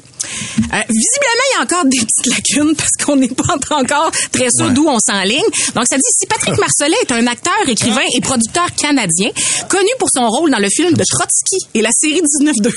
[0.57, 4.47] Euh, visiblement, il y a encore des petites lacunes parce qu'on n'est pas encore très
[4.49, 5.45] sûr d'où on s'enligne.
[5.75, 9.29] Donc, ça dit si Patrick Marcelet est un acteur, écrivain et producteur canadien,
[9.69, 12.73] connu pour son rôle dans le film de Trotsky et la série 19-2.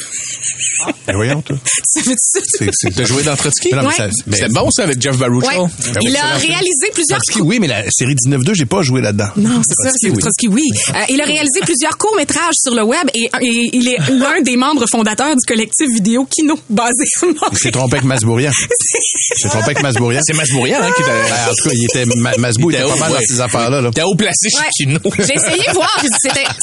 [1.06, 1.56] Ben voyons, toi.
[1.84, 2.88] ça veut ça?
[2.94, 3.74] T'as joué dans Trotsky?
[3.74, 4.10] Ouais.
[4.30, 5.58] C'était bon, ça, avec Jeff Baruchel?
[5.58, 5.66] Ouais.
[5.94, 9.28] Ben il a réalisé plusieurs Trotsky, oui, mais la série 19-2, j'ai pas joué là-dedans.
[9.36, 10.18] Non, c'est ça, c'est oui.
[10.18, 10.62] Trotsky, oui.
[10.90, 14.56] Euh, il a réalisé plusieurs courts-métrages sur le web et, et il est l'un des
[14.56, 17.56] membres fondateurs du collectif vidéo Kino, basé à Il Montréal.
[17.56, 18.50] s'est trompé avec Masbourian.
[18.60, 20.20] Il s'est trompé avec Masbourian.
[20.24, 21.08] C'est Masbourian, hein, qui t'a...
[21.08, 23.80] Ben, en tout cas, il était, Ma- Masbou, il était pas mal dans ces affaires-là,
[23.80, 23.90] là.
[23.94, 24.98] T'es haut placé Kino.
[25.18, 25.90] J'ai essayé de voir,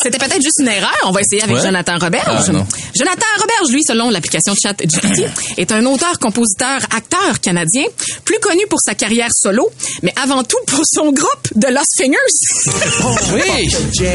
[0.02, 0.94] c'était, peut-être juste une erreur.
[1.06, 1.62] On va essayer avec Ouais.
[1.62, 2.26] Jonathan Roberge.
[2.28, 2.44] Ah.
[2.96, 5.26] Jonathan Roberge, lui, selon l'application Chat GPT,
[5.58, 7.84] est un auteur, compositeur, acteur canadien,
[8.26, 9.70] plus connu pour sa carrière solo,
[10.02, 12.18] mais avant tout pour son groupe de Lost Fingers.
[13.34, 13.70] Oui!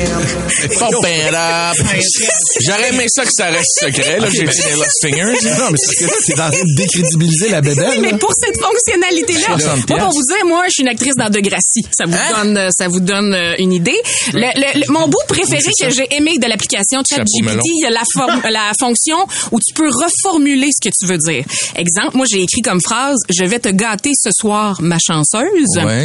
[2.60, 5.39] J'aurais aimé ça que ça reste secret, là, j'ai dit les Lost Fingers.
[5.60, 7.90] Non, mais c'est parce que t'es en train de décrédibiliser la bébelle.
[7.90, 11.14] Oui, mais pour cette fonctionnalité-là, 60 moi, pour vous dire, moi, je suis une actrice
[11.16, 11.82] dans Degrassi.
[11.90, 12.44] Ça vous Hein?
[12.44, 13.96] donne, ça vous donne euh, une idée.
[14.32, 17.00] Le, le- le- mon bout préféré que j'ai aimé de l'application.
[17.08, 19.18] ChatGPT, il y a la, forme- la fonction
[19.52, 21.44] où tu peux reformuler ce que tu veux dire.
[21.76, 25.76] Exemple, moi, j'ai écrit comme phrase, je vais te gâter ce soir, ma chanceuse.
[25.84, 26.04] Ouais.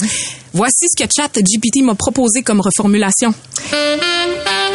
[0.53, 3.33] Voici ce que ChatGPT m'a proposé comme reformulation.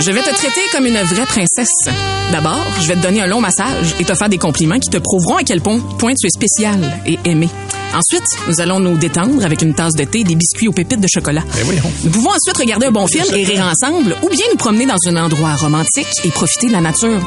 [0.00, 1.94] Je vais te traiter comme une vraie princesse.
[2.32, 4.96] D'abord, je vais te donner un long massage et te faire des compliments qui te
[4.96, 7.50] prouveront à quel point, point tu es spécial et aimé.
[7.92, 11.00] Ensuite, nous allons nous détendre avec une tasse de thé et des biscuits aux pépites
[11.00, 11.42] de chocolat.
[11.64, 11.82] Voyons.
[12.04, 14.96] Nous pouvons ensuite regarder un bon film et rire ensemble ou bien nous promener dans
[15.06, 17.20] un endroit romantique et profiter de la nature.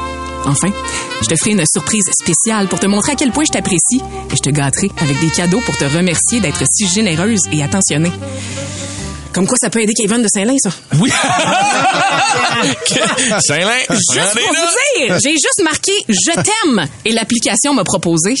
[0.44, 0.70] Enfin,
[1.22, 4.36] je te ferai une surprise spéciale pour te montrer à quel point je t'apprécie et
[4.36, 8.12] je te gâterai avec des cadeaux pour te remercier d'être si généreuse et attentionnée.
[9.34, 10.70] Comme quoi ça peut aider Kevin de Saint-Lin, ça.
[11.00, 11.10] Oui!
[13.40, 13.70] Saint-Lin!
[13.90, 14.60] Juste pour là.
[14.60, 18.34] vous dire, j'ai juste marqué je t'aime et l'application m'a proposé.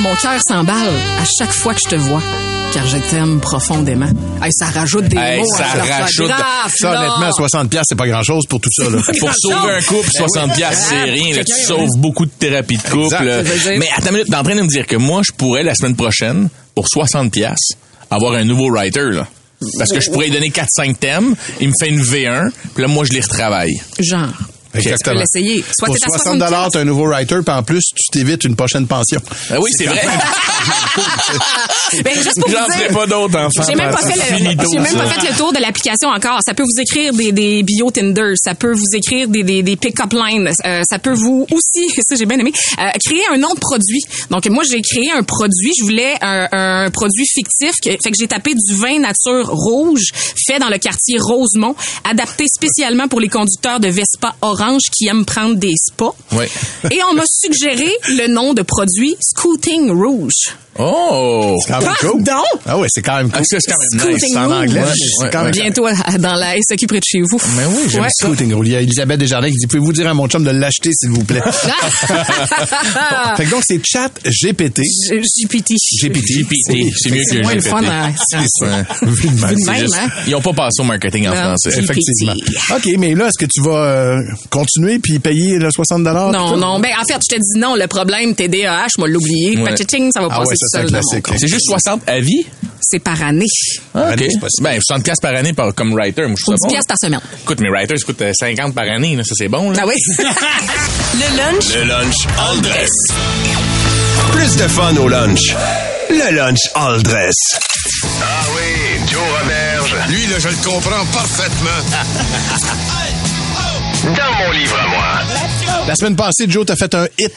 [0.00, 2.22] Mon cœur s'emballe à chaque fois que je te vois.
[2.72, 4.06] Car je t'aime profondément.
[4.40, 6.30] Hey, ça rajoute des Hey, mots ça à rajoute-
[6.78, 7.00] Ça, là.
[7.16, 8.98] honnêtement, 60 piastres, c'est pas grand-chose pour tout ça, là.
[9.18, 11.34] Pour sauver un couple, 60 piastres, c'est rien.
[11.36, 13.42] Là, tu sauves beaucoup de thérapie de couple.
[13.76, 15.74] Mais attends une minute, t'es en train de me dire que moi, je pourrais, la
[15.74, 17.74] semaine prochaine, pour 60 piastres,
[18.10, 19.26] avoir un nouveau writer, là.
[19.78, 23.04] Parce que je pourrais donner 4-5 thèmes, il me fait une V1, puis là, moi,
[23.04, 23.74] je les retravaille.
[23.98, 24.32] Genre.
[24.74, 25.20] Exactement.
[25.20, 25.64] Tu peux l'essayer?
[25.76, 28.44] Soit Pour t'es à 60 60 t'as un nouveau writer, puis en plus, tu t'évites
[28.44, 29.20] une prochaine pension.
[29.50, 30.00] Ah oui, c'est vrai.
[32.04, 33.64] Ben, juste pour J'en vous ferai dire, pas d'autres enfants.
[33.68, 36.38] J'ai même pas fait le, Finito, j'ai même pas fait le tour de l'application encore.
[36.46, 39.76] Ça peut vous écrire des, des bio Tinder, ça peut vous écrire des, des, des
[39.76, 43.52] pick-up lines, euh, ça peut vous aussi, ça j'ai bien aimé, euh, créer un nom
[43.54, 44.02] de produit.
[44.30, 48.16] Donc moi j'ai créé un produit, je voulais un, un produit fictif, que, fait que
[48.18, 50.10] j'ai tapé du vin nature rouge
[50.46, 51.74] fait dans le quartier Rosemont,
[52.08, 54.59] adapté spécialement pour les conducteurs de Vespa orange
[54.92, 56.14] qui aiment prendre des spas.
[56.32, 56.46] Oui.
[56.90, 60.54] Et on m'a suggéré le nom de produit Scooting Rouge.
[60.78, 61.56] Oh!
[61.66, 62.24] C'est quand même cool.
[62.24, 62.42] Pardon?
[62.66, 63.40] Ah ouais, c'est quand même cool.
[63.40, 64.24] Ah, c'est quand même nice.
[64.28, 64.80] C'est en anglais.
[64.80, 67.38] Ouais, c'est ouais, quand même Bientôt à- dans la SAQ près de chez vous.
[67.56, 68.06] Mais oui, j'aime.
[68.08, 68.66] Scooting Rule.
[68.68, 71.10] Il y a Elisabeth Desjardins qui dit Pouvez-vous dire à mon chum de l'acheter, s'il
[71.10, 71.42] vous plaît?
[73.36, 74.82] fait que donc, c'est chat GPT.
[75.10, 75.74] GPT.
[76.02, 76.44] GPT.
[76.44, 77.68] GPT, c'est mieux que C'est moins le GPT.
[77.68, 77.80] fun.
[79.02, 79.56] Vu de même.
[79.58, 80.08] C'est hein?
[80.28, 81.70] Ils ont pas passé au marketing en français.
[81.70, 81.90] GPT.
[81.90, 82.34] Effectivement.
[82.76, 86.80] OK, mais là, est-ce que tu vas euh, continuer puis payer le 60 Non, non.
[86.80, 87.74] Ben, en fait, je te dis non.
[87.74, 89.56] Le problème, TDAH, moi, l'oublier.
[90.12, 91.24] Ça va Ah passer ça, c'est seul un de mon classique.
[91.26, 91.38] compte.
[91.38, 92.46] C'est juste 60 à vie?
[92.82, 93.46] C'est par année.
[93.94, 94.24] Ah, OK.
[94.62, 96.72] Ben, 60 piastres par année par, comme writer, moi, je trouve 10 ça bon.
[96.72, 97.20] piastres par semaine.
[97.42, 99.22] Écoute, mes writers coûtent euh, 50 par année, là.
[99.24, 99.80] Ça, c'est bon, là.
[99.82, 99.94] Ah oui?
[101.14, 102.90] Le lunch Le lunch all dress.
[104.32, 105.54] Plus de fun au lunch.
[106.08, 107.34] Le lunch all dress.
[108.22, 109.94] Ah oui, Joe Roberge.
[110.08, 111.80] Lui, là, je le comprends parfaitement.
[114.04, 115.84] Dans mon livre à moi.
[115.86, 117.34] La semaine passée, Joe, t'as fait un hit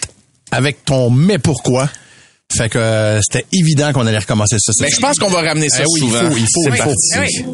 [0.51, 1.89] avec ton Mais pourquoi.
[2.57, 4.71] Fait que euh, c'était évident qu'on allait recommencer ça.
[4.81, 6.19] Mais je pense qu'on va ramener ça Eh oui, souvent.
[6.21, 6.93] il faut, il faut, C'est il faut.
[7.15, 7.45] Eh oui.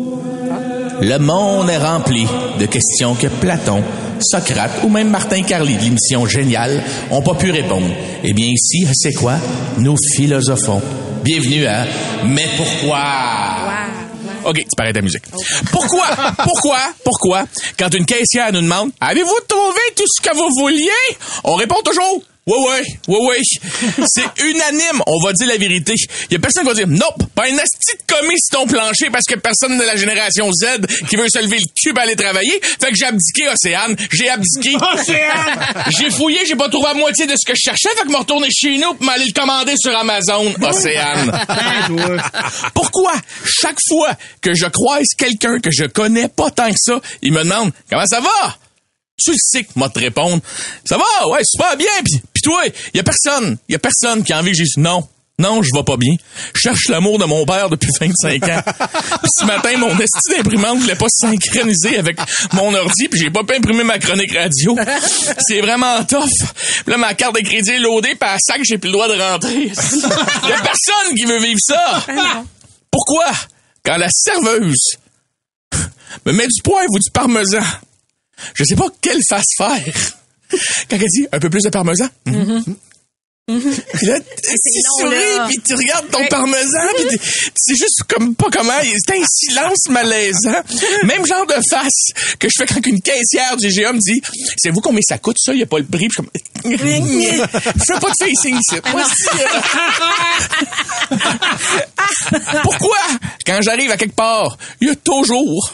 [1.01, 2.27] Le monde est rempli
[2.59, 3.81] de questions que Platon,
[4.19, 7.88] Socrate ou même Martin Carly de l'émission Géniale ont pas pu répondre.
[8.23, 9.35] Eh bien ici, c'est quoi?
[9.77, 10.81] Nous philosophons.
[11.23, 11.85] Bienvenue à
[12.25, 12.99] Mais pourquoi?
[14.45, 15.23] OK, tu parais ta musique.
[15.71, 16.05] Pourquoi?
[16.43, 16.79] Pourquoi?
[17.03, 17.45] Pourquoi?
[17.77, 20.89] Quand une caissière nous demande Avez-vous trouvé tout ce que vous vouliez?
[21.43, 24.03] On répond toujours oui, oui, oui, oui.
[24.07, 25.01] C'est unanime.
[25.05, 25.93] On va dire la vérité.
[26.29, 28.67] Il y a personne qui va dire, nope, pas une asti de commis sur ton
[28.67, 32.01] plancher parce que personne de la génération Z qui veut se lever le cul pour
[32.01, 32.59] aller travailler.
[32.62, 33.95] Fait que j'ai abdiqué Océane.
[34.12, 34.75] J'ai abdiqué.
[34.93, 35.59] Océane!
[35.97, 37.89] J'ai fouillé, j'ai pas trouvé la moitié de ce que je cherchais.
[37.97, 40.53] Fait que me retourner chez nous pour m'aller le commander sur Amazon.
[40.62, 41.31] Océane.
[42.73, 43.13] Pourquoi
[43.45, 47.43] chaque fois que je croise quelqu'un que je connais pas tant que ça, il me
[47.43, 48.57] demande comment ça va?
[49.19, 50.41] Tu le sais que moi te répondre.
[50.86, 51.88] Ça va, ouais, super bien.
[52.03, 54.58] Puis, puis toi, il y a personne, il y a personne qui a envie que
[54.58, 55.08] je dise non.
[55.39, 56.15] Non, je vais pas bien.
[56.53, 58.62] Je cherche l'amour de mon père depuis 25 ans.
[59.21, 62.17] Puis ce matin, mon esti d'imprimante voulait pas se synchroniser avec
[62.51, 64.75] mon ordi, puis j'ai pas pu imprimer ma chronique radio.
[65.47, 66.27] C'est vraiment tough.
[66.84, 69.08] Puis là, ma carte de crédit est loadée, puis à sac, j'ai plus le droit
[69.08, 69.71] de rentrer.
[69.71, 72.03] Il y a personne qui veut vivre ça.
[72.91, 73.32] Pourquoi?
[73.86, 74.97] Quand la serveuse
[76.25, 77.63] me met du poivre ou du parmesan,
[78.56, 79.84] je sais pas quelle face faire.
[80.89, 82.08] Quand elle dit un peu plus de parmesan.
[82.25, 84.56] Puis là, tu
[84.99, 86.28] souris, puis tu regardes ton Ouais.
[86.28, 87.19] parmesan, puis t'es-
[87.56, 90.62] c'est juste comme pas comment, c'est un silence malaisant.
[91.04, 94.21] Même genre de face que je fais quand une caissière du GA me dit,
[94.56, 96.19] c'est vous combien ça coûte ça, il y a pas le prix, Puis
[96.63, 98.75] je suis comme, je fais pas de facing ici.
[98.75, 98.82] Euh,
[102.63, 102.97] Pourquoi?
[103.45, 105.71] Quand j'arrive à quelque part, il y a toujours,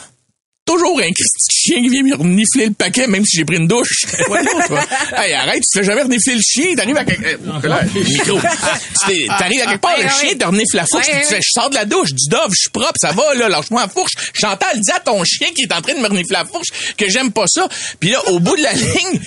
[0.65, 1.09] toujours un
[1.51, 4.05] chien qui vient me renifler le paquet, même si j'ai pris une douche.
[4.29, 4.83] Ouais, non, tu vois.
[5.17, 7.23] hey, arrête, tu fais jamais renifler le chien, t'arrives à quelque...
[7.23, 8.39] le micro.
[9.37, 10.27] T'arrives à quelque part, Ouais, le ouais.
[10.27, 11.23] chien te renifle la fourche, Ouais, tu ouais.
[11.35, 13.81] fais, je sors de la douche, du dove, je suis propre, ça va, là, lâche-moi
[13.83, 14.13] la fourche.
[14.33, 17.09] Chantal, dis à ton chien qui est en train de me renifler la fourche que
[17.09, 17.67] j'aime pas ça.
[17.99, 19.21] Puis là, au bout de la ligne,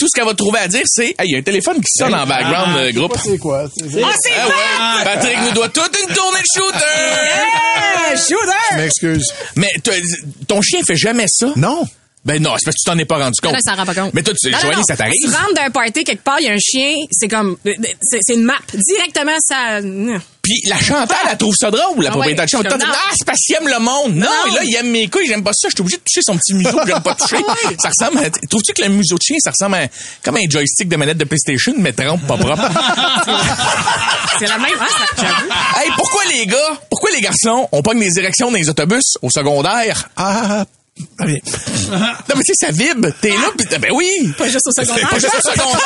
[0.00, 1.92] tout ce qu'elle va trouver à dire, c'est, hey, il y a un téléphone qui
[1.96, 3.16] sonne en background, euh, groupe.
[3.22, 3.64] C'est quoi?
[3.76, 6.78] C'est- Ah, c'est Ah ouais, Patrick nous doit toute une tournée de shooter!
[6.80, 8.16] Yeah!
[8.16, 8.76] Je Shooter!
[8.76, 9.26] m'excuse.
[9.56, 9.68] Mais
[10.48, 11.48] ton chien fait jamais ça?
[11.56, 11.86] Non.
[12.22, 13.52] Ben non, c'est parce que tu t'en es pas rendu compte.
[13.52, 14.12] Là, ça rend pas compte.
[14.12, 15.14] Mais toi, tu sais, Joanie, ça t'arrive?
[15.22, 18.34] Tu rentres d'un party quelque part, il y a un chien, c'est comme, c'est c'est
[18.34, 18.58] une map.
[18.74, 19.80] Directement, ça.
[20.42, 22.76] Puis la Chantal, elle trouve ça drôle, la Ah propriétaire de non.
[22.92, 24.16] ah, c'est parce qu'il aime le monde.
[24.16, 25.68] Non, là, il aime mes couilles, j'aime pas ça.
[25.68, 27.38] Je suis obligé de toucher son petit museau que j'aime pas toucher.
[27.78, 29.88] ça ressemble à, trouves-tu que le museau de chien, ça ressemble à,
[30.22, 32.62] comme un joystick de manette de PlayStation, mais trempe pas propre?
[34.38, 35.26] C'est la même, hein,
[35.82, 39.30] hey, pourquoi les gars, pourquoi les garçons, on pogne des érections dans les autobus au
[39.30, 40.08] secondaire?
[40.16, 40.64] Ah.
[41.18, 43.08] Non, mais tu sais, ça vibre.
[43.20, 44.32] T'es là, pis, ben oui.
[44.36, 45.08] Pas juste au secondaire.
[45.08, 45.80] Pas juste au secondaire.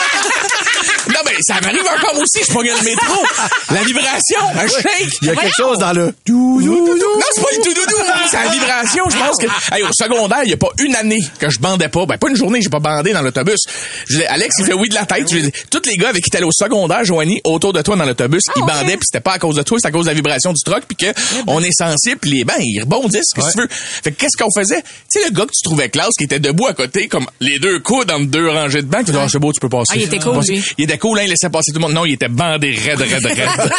[1.08, 2.40] non, mais ça m'arrive encore aussi.
[2.46, 3.24] Je pogne le métro.
[3.70, 5.18] La vibration, un shake.
[5.22, 6.14] Il y a quelque chose dans le...
[6.26, 6.60] Dou.
[6.60, 7.96] Non, c'est pas le tout doudou.
[8.30, 9.04] C'est la vibration.
[9.08, 11.88] Je pense que, hey, au secondaire, il y a pas une année que je bandais
[11.88, 12.06] pas.
[12.06, 13.60] Ben, pas une journée, j'ai pas bandé dans l'autobus.
[14.08, 15.28] Je dis, Alex, il fait oui de la tête.
[15.30, 18.04] Je dis, tous les gars avec qui t'allais au secondaire, Joanie, autour de toi dans
[18.04, 20.14] l'autobus, ils bandaient pis c'était pas à cause de toi, c'est à cause de la
[20.14, 21.12] vibration du truck puis que
[21.46, 23.68] on est sensible pis les bancs, ils rebondissent, qu'est-ce que tu veux?
[23.70, 24.82] Fait que qu'est-ce qu'on faisait?
[25.12, 27.58] Tu sais, le gars que tu trouvais classe qui était debout à côté, comme les
[27.58, 29.92] deux coudes entre deux rangées de bancs, tu dis, ah, c'est beau, tu peux passer.
[29.92, 30.62] Ah, il était cool, lui.
[30.78, 31.92] Il était cool, hein, il laissait passer tout le monde.
[31.94, 33.48] Non, il était bandé raide, raide, raide.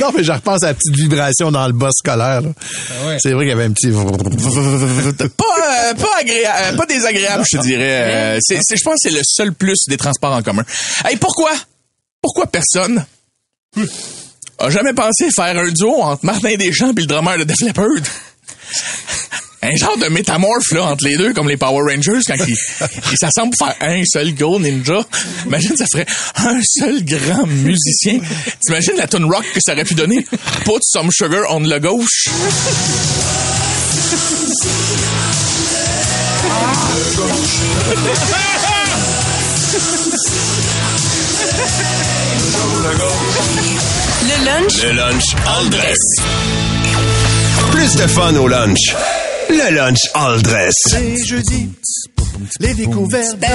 [0.00, 2.40] Non, mais je repense à la petite vibration dans le bas scolaire.
[2.40, 2.48] là.
[3.18, 3.90] C'est vrai qu'il y avait un petit...
[3.90, 8.36] pas euh, pas agréable, pas désagréable, je te dirais.
[8.36, 10.64] Euh, je pense que c'est le seul plus des transports en commun.
[11.04, 11.52] Hey, pourquoi?
[12.20, 13.04] Pourquoi personne?
[14.62, 17.86] A jamais pensé faire un duo entre Martin Deschamps et le drummer de Def Leppard?
[19.64, 22.56] un genre de métamorphe là entre les deux comme les Power Rangers quand ils
[23.12, 25.02] ils s'assemblent pour faire un seul gros ninja.
[25.46, 28.18] Imagine ça ferait un seul grand musicien.
[28.64, 30.26] T'imagines la tune rock que ça aurait pu donner?
[30.64, 32.28] Put some sugar on le gauche.
[44.22, 44.82] Le lunch?
[44.82, 45.98] Le lunch all dress.
[47.70, 48.94] Plus de fun au lunch.
[49.48, 50.74] Le lunch all dress.
[50.90, 51.70] C'est jeudi.
[52.60, 53.46] Les découvertes de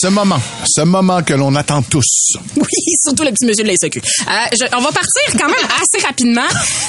[0.00, 2.32] Ce moment, ce moment que l'on attend tous.
[2.56, 2.64] Oui,
[3.02, 4.00] surtout le petit monsieur de la SAQ.
[4.00, 6.42] Euh, je- on va partir quand même assez rapidement.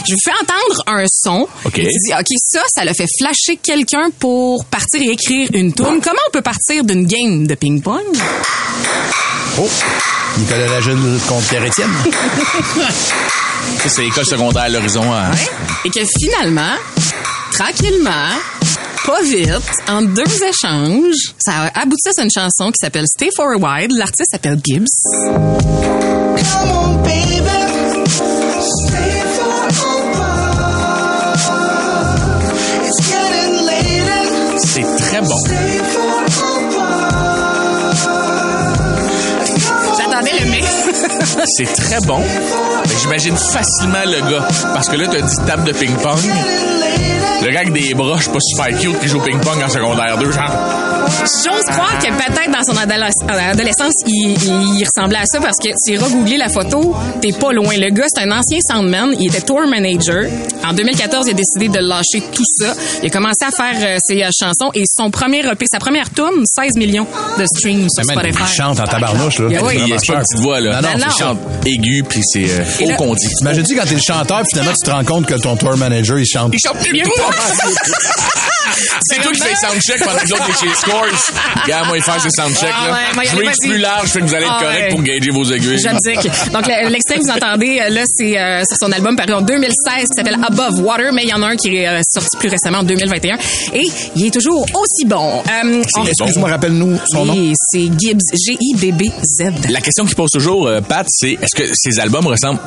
[0.07, 1.47] Je vous fais entendre un son.
[1.65, 1.79] OK.
[1.79, 5.73] Et tu dis, OK, ça, ça l'a fait flasher quelqu'un pour partir et écrire une
[5.73, 5.99] tune.
[6.03, 8.03] Comment on peut partir d'une game de ping-pong?
[9.59, 9.69] Oh,
[10.37, 11.91] Nicolas Lajeune contre Pierre-Étienne.
[13.87, 15.13] C'est l'école secondaire à l'horizon.
[15.13, 15.31] hein.
[15.85, 16.73] Et que finalement,
[17.57, 18.35] tranquillement,
[19.05, 23.45] pas vite, en deux échanges, ça a abouti à une chanson qui s'appelle Stay for
[23.45, 23.97] a While.
[23.97, 24.85] L'artiste s'appelle Gibbs.
[34.65, 36.04] C'est très bon.
[41.57, 42.19] C'est très bon.
[43.01, 44.47] J'imagine facilement le gars.
[44.73, 46.19] Parce que là, t'as dit table de ping-pong.
[47.43, 49.69] Le gars avec des bras, je suis pas super cute qui joue au ping-pong en
[49.69, 50.51] secondaire 2, genre.
[51.21, 55.57] J'ose croire que peut-être dans son euh, adolescence, il, il- il ressemblait à ça parce
[55.61, 57.73] que tu iras googler la photo, t'es pas loin.
[57.77, 59.13] Le gars, c'est un ancien soundman.
[59.19, 60.23] Il était tour manager.
[60.67, 62.73] En 2014, il a décidé de lâcher tout ça.
[63.03, 66.09] Il a commencé à faire euh, ses euh, chansons et son premier EP, sa première
[66.11, 67.05] tune, 16 millions
[67.37, 68.39] de streams sur Spotify.
[68.41, 69.47] il chante en tabarnouche, là.
[69.63, 69.73] Oui.
[69.85, 70.81] Il a pas une petite voix, là.
[70.81, 73.27] Non, non, Non, Il chante aigu, puis c'est euh, haut qu'on dit.
[73.39, 76.25] T'imagines-tu quand t'es le chanteur, finalement, tu te rends compte que ton tour manager, il
[76.25, 76.53] chante.
[76.53, 77.09] Il chante plus tout
[79.09, 81.05] C'est toi qui fais les soundchecks pendant que l'autre est chez Scores.
[81.63, 82.93] Regarde, moi, il fait ses soundchecks, Ah là.
[82.93, 84.89] ouais, moi, y Je plus large, fait que vous allez être Ah correct ouais.
[84.89, 85.77] pour gager vos aiguilles.
[85.79, 86.31] J'abdique.
[86.51, 89.41] Donc, le- l'extrait que vous entendez, euh, là, c'est euh, sur son album paru en
[89.41, 92.35] 2016 qui s'appelle Above Water, mais il y en a un qui est euh, sorti
[92.37, 93.37] plus récemment en 2021.
[93.73, 95.41] Et il est toujours aussi bon.
[95.47, 97.33] Euh, on- Excuse-moi, rappelle-nous son nom.
[97.33, 99.69] Oui, c'est Gibbs, G-I-B-B-Z.
[99.69, 102.59] La question qui pose toujours, Pat, c'est est-ce que ces albums ressemblent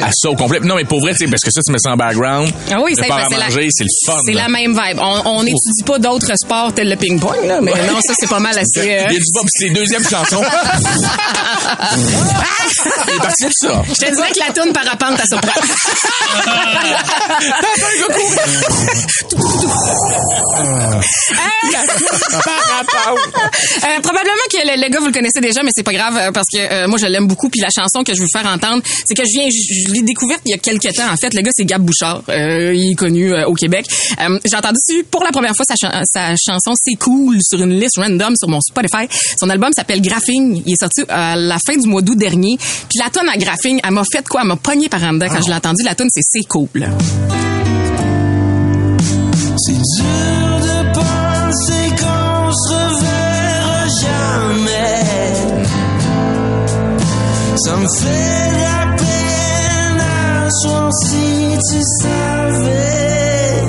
[0.00, 0.60] à ça au complet?
[0.60, 2.50] Non, mais pour vrai, parce que ça, tu mets ça en background.
[2.70, 4.16] Ah oui, c'est manger, c'est le fun.
[4.26, 4.98] C'est la même vibe.
[5.00, 8.80] On n'étudie pas d'autres sports tels le ping-pong, mais non, ça, c'est pas mal assez...
[8.80, 10.42] euh, Il y a du Bob, c'est les deuxièmes chansons.
[13.08, 13.82] Il est parti de ça.
[13.88, 15.60] Je te dirais que la toune parapente à surprend.
[23.82, 26.46] Euh, probablement que le, gars vous le connaissez déjà, mais c'est pas grave euh, parce
[26.52, 27.48] que euh, moi je l'aime beaucoup.
[27.50, 30.02] Puis la chanson que je veux faire entendre, c'est que je viens, je, je l'ai
[30.02, 31.10] découverte il y a quelques temps.
[31.12, 33.86] En fait, le gars c'est Gab Bouchard, Euh, il est connu euh, au Québec.
[34.20, 37.96] Euh, J'ai entendu pour la première fois sa, sa chanson C'est cool sur une liste
[37.98, 39.06] random sur mon Spotify.
[39.38, 40.62] Son album s'appelle Graphing.
[40.66, 42.56] Il est sorti à la fin du mois d'août dernier.
[42.58, 44.40] Puis la tonne à Graphing, elle m'a fait quoi?
[44.42, 45.82] Elle m'a pogné par en dedans quand je l'ai entendu.
[45.84, 46.88] La tonne c'est C'est cool.
[49.56, 50.49] C'est dur
[57.70, 63.62] Ça me fait de la peine à soir si tu savais.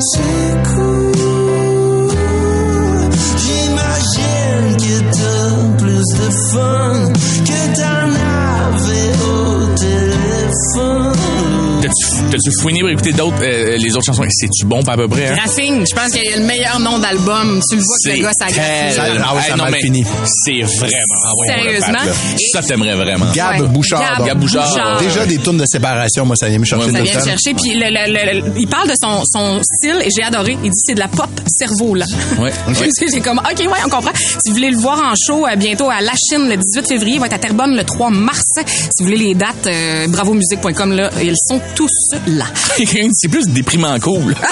[0.00, 2.10] C'est cool.
[3.42, 7.13] J'imagine que t'as plus de fun
[12.34, 14.24] T'as-tu fouiné pour écouter d'autres, euh, les autres chansons?
[14.28, 15.28] C'est-tu bon, pas à peu près?
[15.28, 15.34] Hein?
[15.36, 17.60] Graphing, je pense qu'il y a le meilleur nom d'album.
[17.70, 19.04] Tu le vois que le gars ça graphine.
[19.04, 20.04] tellement- Ah ouais, ça Hey, a non, mal mais fini.
[20.24, 20.90] C'est vraiment.
[21.26, 22.12] ah ouais, Sérieusement?
[22.52, 23.26] Ça, t'aimerais vraiment.
[23.32, 23.68] Gab Ouais.
[23.68, 24.24] Bouchard.
[24.26, 24.98] Gab Bouchard.
[25.00, 27.54] Déjà des tournes de séparation, moi, ça vient me chercher Ça vient me chercher.
[27.54, 30.56] Puis le, le- le- le- il parle de son, son style et j'ai adoré.
[30.64, 32.04] Il dit c'est de la pop cerveau là.
[32.40, 32.50] Ouais.
[33.14, 34.10] J'ai comme ok ouais on comprend.
[34.16, 37.14] Si vous voulez le voir en show euh, bientôt à La Chine le 18 février,
[37.14, 38.40] il va être à Terrebonne le 3 mars.
[38.66, 41.90] Si vous voulez les dates, euh, bravomusique.com là, ils sont tous
[42.26, 42.46] là.
[43.12, 44.34] c'est plus déprimant cool.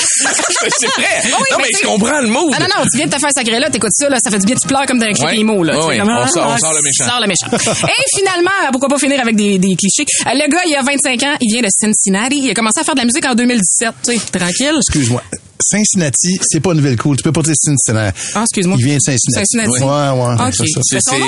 [0.78, 1.22] c'est vrai.
[1.24, 2.50] Oui, non, mais, je comprends le mot.
[2.54, 4.38] Ah non, non, tu viens de te faire sacrer là, t'écoutes ça, là, ça fait
[4.38, 5.74] du bien, tu pleures comme dans un clip là.
[5.74, 7.04] Comme, On ah, sort- on ah, sort le méchant.
[7.10, 7.86] sort le méchant.
[7.88, 10.06] Et finalement, euh, pourquoi pas finir avec des, des clichés?
[10.26, 12.84] Euh, Le gars, il a 25 ans, il vient de Cincinnati, il a commencé à
[12.84, 14.76] faire de la musique en 2017, tu sais, tranquille.
[14.78, 15.22] Excuse-moi.
[15.62, 17.16] Cincinnati, c'est pas une ville cool.
[17.16, 18.18] Tu peux pas dire Cincinnati.
[18.34, 18.76] Ah, excuse-moi.
[18.78, 19.46] Il vient de Cincinnati.
[19.46, 19.82] Cincinnati.
[19.82, 20.46] Ouais, ouais.
[20.48, 20.68] Ok.
[20.82, 21.10] c'est ça.
[21.12, 21.26] Son nom,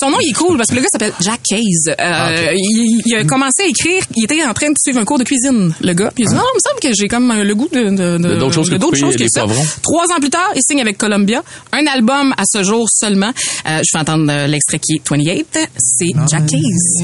[0.00, 1.60] son nom, il est cool parce que le gars s'appelle Jack Case.
[1.88, 5.04] Euh, Ah, il, il a commencé à écrire, il était en train de suivre un
[5.04, 6.10] cours de cuisine, le gars.
[6.14, 8.38] Puis il dit, non, il me semble que j'ai comme le goût de, de, De
[8.38, 9.42] d'autres choses que d'autres couper choses que ça.
[9.44, 9.64] poivrons.
[9.82, 11.42] Trois ans plus tard, il signe avec Columbia.
[11.72, 13.32] Un album à ce jour seulement.
[13.68, 15.58] Euh, je vais entendre euh, l'extrait qui est 28.
[15.78, 17.02] C'est Jack Case.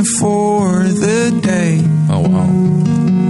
[0.00, 1.82] for the day.
[2.08, 3.21] Oh, wow.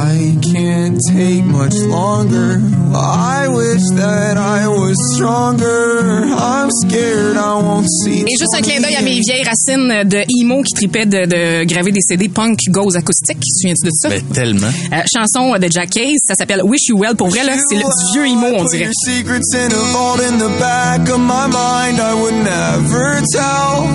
[0.00, 2.60] I can't take much longer.
[2.94, 6.24] I wish that I was stronger.
[6.38, 8.22] I'm scared I won't see.
[8.22, 11.64] Et juste un clin d'œil à mes vieilles racines de emo qui tripaient de, de
[11.64, 13.38] graver des CD punk gauze acoustique.
[13.40, 14.08] Tu te souviens-tu de ça?
[14.08, 14.68] Mais tellement.
[14.92, 17.16] Euh, chanson de Jack Case, ça s'appelle Wish You Well.
[17.16, 18.84] Pour vrai, là, c'est le du vieux emo, on dirait.
[18.84, 21.98] Your secrets in a vault in the back of my mind.
[21.98, 23.88] I would never tell.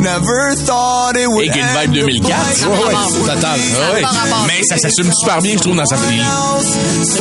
[0.00, 2.26] Never thought it would Et Good Vibe the 2004.
[2.26, 2.62] place.
[2.62, 3.60] Ouais, ouais, total.
[3.94, 4.02] Ouais.
[4.48, 6.02] Mais ça s'assume super bien, je trouve, dans sa Le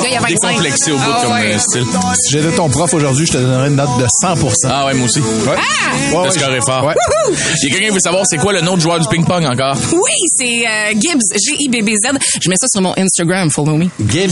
[0.03, 0.27] gars, il a 25.
[0.49, 1.53] Décomplexé au bout Ah, comme ouais.
[1.55, 1.85] euh, style.
[2.15, 5.05] Si j'étais ton prof aujourd'hui, je te donnerais une note de 100% Ah ouais, moi
[5.05, 5.19] aussi.
[5.19, 5.55] Ouais.
[5.57, 6.15] Ah!
[6.15, 6.85] Ouais, Le score est fort.
[6.85, 6.93] Ouais.
[7.29, 9.45] Il y a quelqu'un qui veut savoir c'est quoi le nom du joueur du ping-pong
[9.45, 9.75] encore?
[9.93, 12.17] Oui, c'est euh, Gibbs, G-I-B-B-Z.
[12.41, 13.85] Je mets ça sur mon Instagram, follow me.
[14.07, 14.31] Gibbs,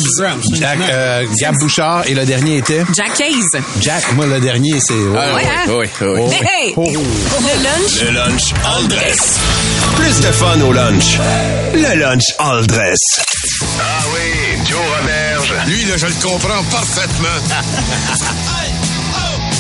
[0.54, 2.84] Jack, euh, Gab Bouchard et le dernier était?
[2.96, 3.62] Jack Case.
[3.82, 4.04] Jack.
[4.16, 4.94] Moi, le dernier, c'est.
[5.16, 5.70] Ah, Ouais, hein?
[5.70, 6.22] oui, oui, oui.
[6.32, 6.74] Hey, hey!
[6.78, 6.84] Oh.
[6.86, 8.04] Le lunch?
[8.06, 9.38] Le lunch all dress.
[9.96, 11.18] Plus de fun au lunch.
[11.74, 13.00] Le lunch all dress.
[13.82, 15.54] Ah oui, Joe Roberge.
[15.68, 17.40] Lui, là, je le comprends parfaitement.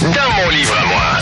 [0.01, 1.19] Dans mon livre à moi.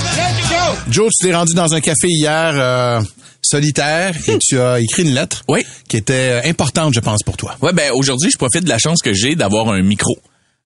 [0.90, 3.02] Joe, tu t'es rendu dans un café hier euh,
[3.42, 5.66] solitaire et tu as écrit une lettre Oui.
[5.90, 7.56] qui était euh, importante, je pense, pour toi.
[7.62, 10.16] Ouais, ben aujourd'hui, je profite de la chance que j'ai d'avoir un micro.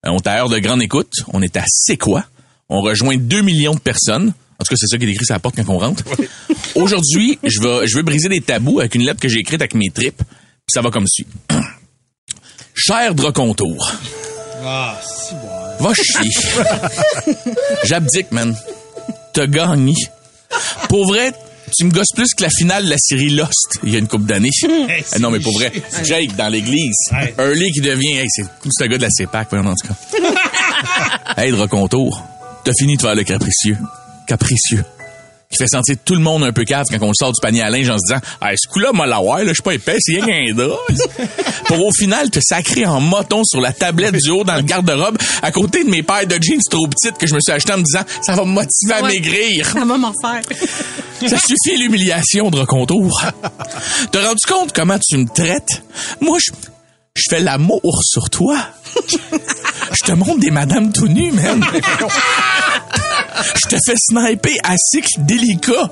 [0.06, 1.14] Euh, On est à heure de grande écoute.
[1.34, 2.26] On est à C'est quoi?
[2.70, 4.34] On rejoint 2 millions de personnes.
[4.60, 6.04] En tout cas, c'est ça qui est écrit sur la porte quand on rentre.
[6.76, 9.74] Aujourd'hui, je vais, je veux briser des tabous avec une lettre que j'ai écrite avec
[9.74, 10.18] mes tripes.
[10.22, 11.26] Puis ça va comme suit.
[12.84, 13.92] Cher Dracontour.
[14.66, 15.86] Ah, si bon.
[15.88, 16.32] Va chier.
[17.84, 18.56] J'abdique, man.
[19.34, 19.94] T'as gagné.
[20.90, 21.32] Pour vrai,
[21.78, 24.08] tu me gosses plus que la finale de la série Lost il y a une
[24.08, 24.50] couple d'années.
[25.14, 25.72] Ah non, mais pour vrai,
[26.04, 26.96] Jake dans l'église.
[27.12, 27.36] Ouais.
[27.38, 28.14] Early qui devient...
[28.18, 31.38] Hey, c'est un gars de la CEPAC, voyons, en tout cas.
[31.38, 32.26] hey, Dracontour,
[32.64, 33.78] t'as fini de faire le capricieux.
[34.26, 34.84] Capricieux.
[35.52, 37.62] Qui fait sentir tout le monde un peu cave quand on le sort du panier
[37.62, 39.74] à linge en se disant «Hey, ce coup-là, moi, la ouais, là, je suis pas
[39.74, 40.78] épais, c'est rien qu'un drap.»
[41.66, 45.18] Pour au final te sacrer en moton sur la tablette du haut dans le garde-robe
[45.41, 47.78] à côté de mes paires de jeans trop petites que je me suis acheté en
[47.78, 49.10] me disant «Ça va me motiver à Ouais.
[49.10, 50.41] maigrir.» Ça va m'en faire.
[51.30, 53.22] Ça suffit l'humiliation de recontour.
[54.12, 55.84] T'as rendu compte comment tu me traites?
[56.22, 56.52] Moi, je,
[57.16, 58.58] je fais l'amour sur toi.
[59.06, 61.64] Je te montre des madames tout nues, man.
[63.56, 65.92] Je te fais sniper à cycle délicat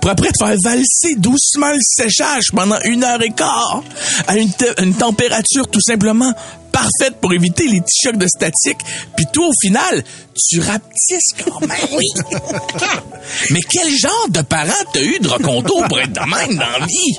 [0.00, 3.82] pour après te faire valser doucement le séchage pendant une heure et quart
[4.26, 6.32] à une, te- une température tout simplement
[6.72, 8.78] parfaite pour éviter les petits chocs de statique.
[9.16, 10.04] Puis toi, au final,
[10.48, 11.70] tu rapetisses quand même.
[11.92, 12.04] Oui.
[13.50, 16.86] Mais quel genre de parent t'as eu de recontour pour être de même dans la
[16.86, 17.18] vie?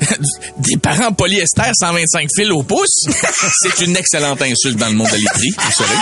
[0.58, 3.06] Des parents polyester 125 fils au pouce,
[3.62, 5.96] c'est une excellente insulte dans le monde de vous savez.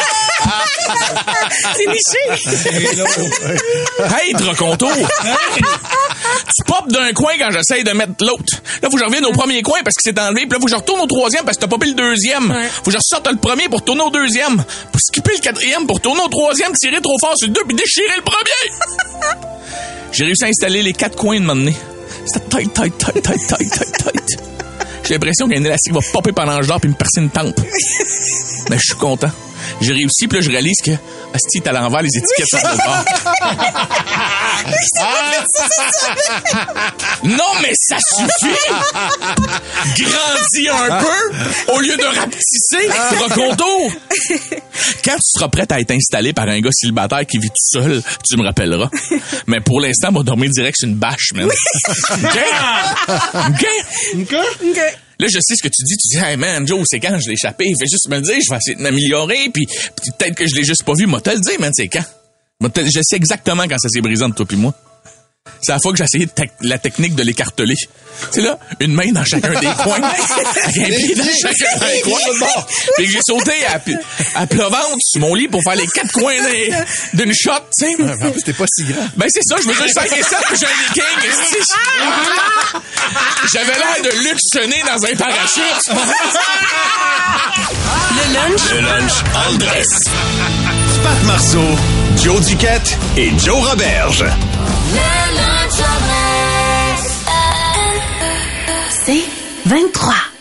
[1.76, 2.18] C'est niché.
[4.00, 4.92] Hey, Dracontour!
[6.56, 8.62] tu popes d'un coin quand j'essaye de mettre l'autre.
[8.82, 10.42] Là, faut que je revienne au premier coin parce que c'est enlevé.
[10.42, 12.54] Puis là, faut que je retourne au troisième parce que t'as popé le deuxième.
[12.76, 14.56] Faut que je ressorte le premier pour tourner au deuxième.
[14.92, 17.76] Pour skipper le quatrième, pour tourner au troisième, tirer trop fort sur le deux puis
[17.76, 19.38] déchirer le premier.
[20.12, 21.74] J'ai réussi à installer les quatre coins de m'emmener.
[21.74, 21.93] C'était
[25.04, 27.60] J'ai l'impression qu'un élastique va popper pendant le genre puis me percer une tempe.
[28.70, 29.30] Mais je suis content.
[29.80, 30.92] J'ai réussi, puis là, je réalise que,
[31.34, 33.04] Asti, t'as l'envers, les étiquettes sont bord.
[37.24, 38.56] Non, mais ça suffit!
[40.02, 42.88] Grandis un peu au lieu de rapetisser,
[43.22, 43.92] recontour.
[45.04, 48.02] Quand tu seras prête à être installé par un gars célibataire qui vit tout seul,
[48.26, 48.88] tu me rappelleras.
[49.46, 51.46] Mais pour l'instant, on va dormir direct sur une bâche, man.
[51.46, 52.40] OK?
[53.34, 53.66] OK?
[55.20, 55.96] Là, je sais ce que tu dis.
[55.96, 57.64] Tu dis, hey man, Joe, c'est quand je l'ai échappé?
[57.78, 60.54] Fais juste me le dire, je vais essayer de m'améliorer, puis, puis peut-être que je
[60.56, 61.06] l'ai juste pas vu.
[61.06, 62.04] Moi, te le dire, man, c'est quand?
[62.60, 64.74] Je sais exactement quand ça s'est brisé entre toi puis moi.
[65.60, 66.28] C'est la fois que j'ai essayé
[66.60, 67.74] la technique de l'écarteler.
[68.30, 72.46] C'est là, une main dans chacun des coins, avec un pied dans chacun des coins.
[72.96, 73.80] Puis j'ai sauté à,
[74.40, 76.34] à sur mon lit pour faire les quatre coins
[77.14, 77.96] d'une shot, tu sais.
[78.36, 79.06] C'était pas si grand.
[79.16, 81.30] Ben c'est ça, je me suis 5 et 7 puis j'ai un king.
[83.52, 85.90] J'avais l'air de Luc Sonné dans un parachute.
[88.16, 89.88] Le lunch Le lunch all dress.
[91.02, 91.76] Pat Marceau,
[92.24, 94.24] Joe Duquette et Joe Roberge.
[99.04, 99.24] C'est
[99.66, 100.33] 23.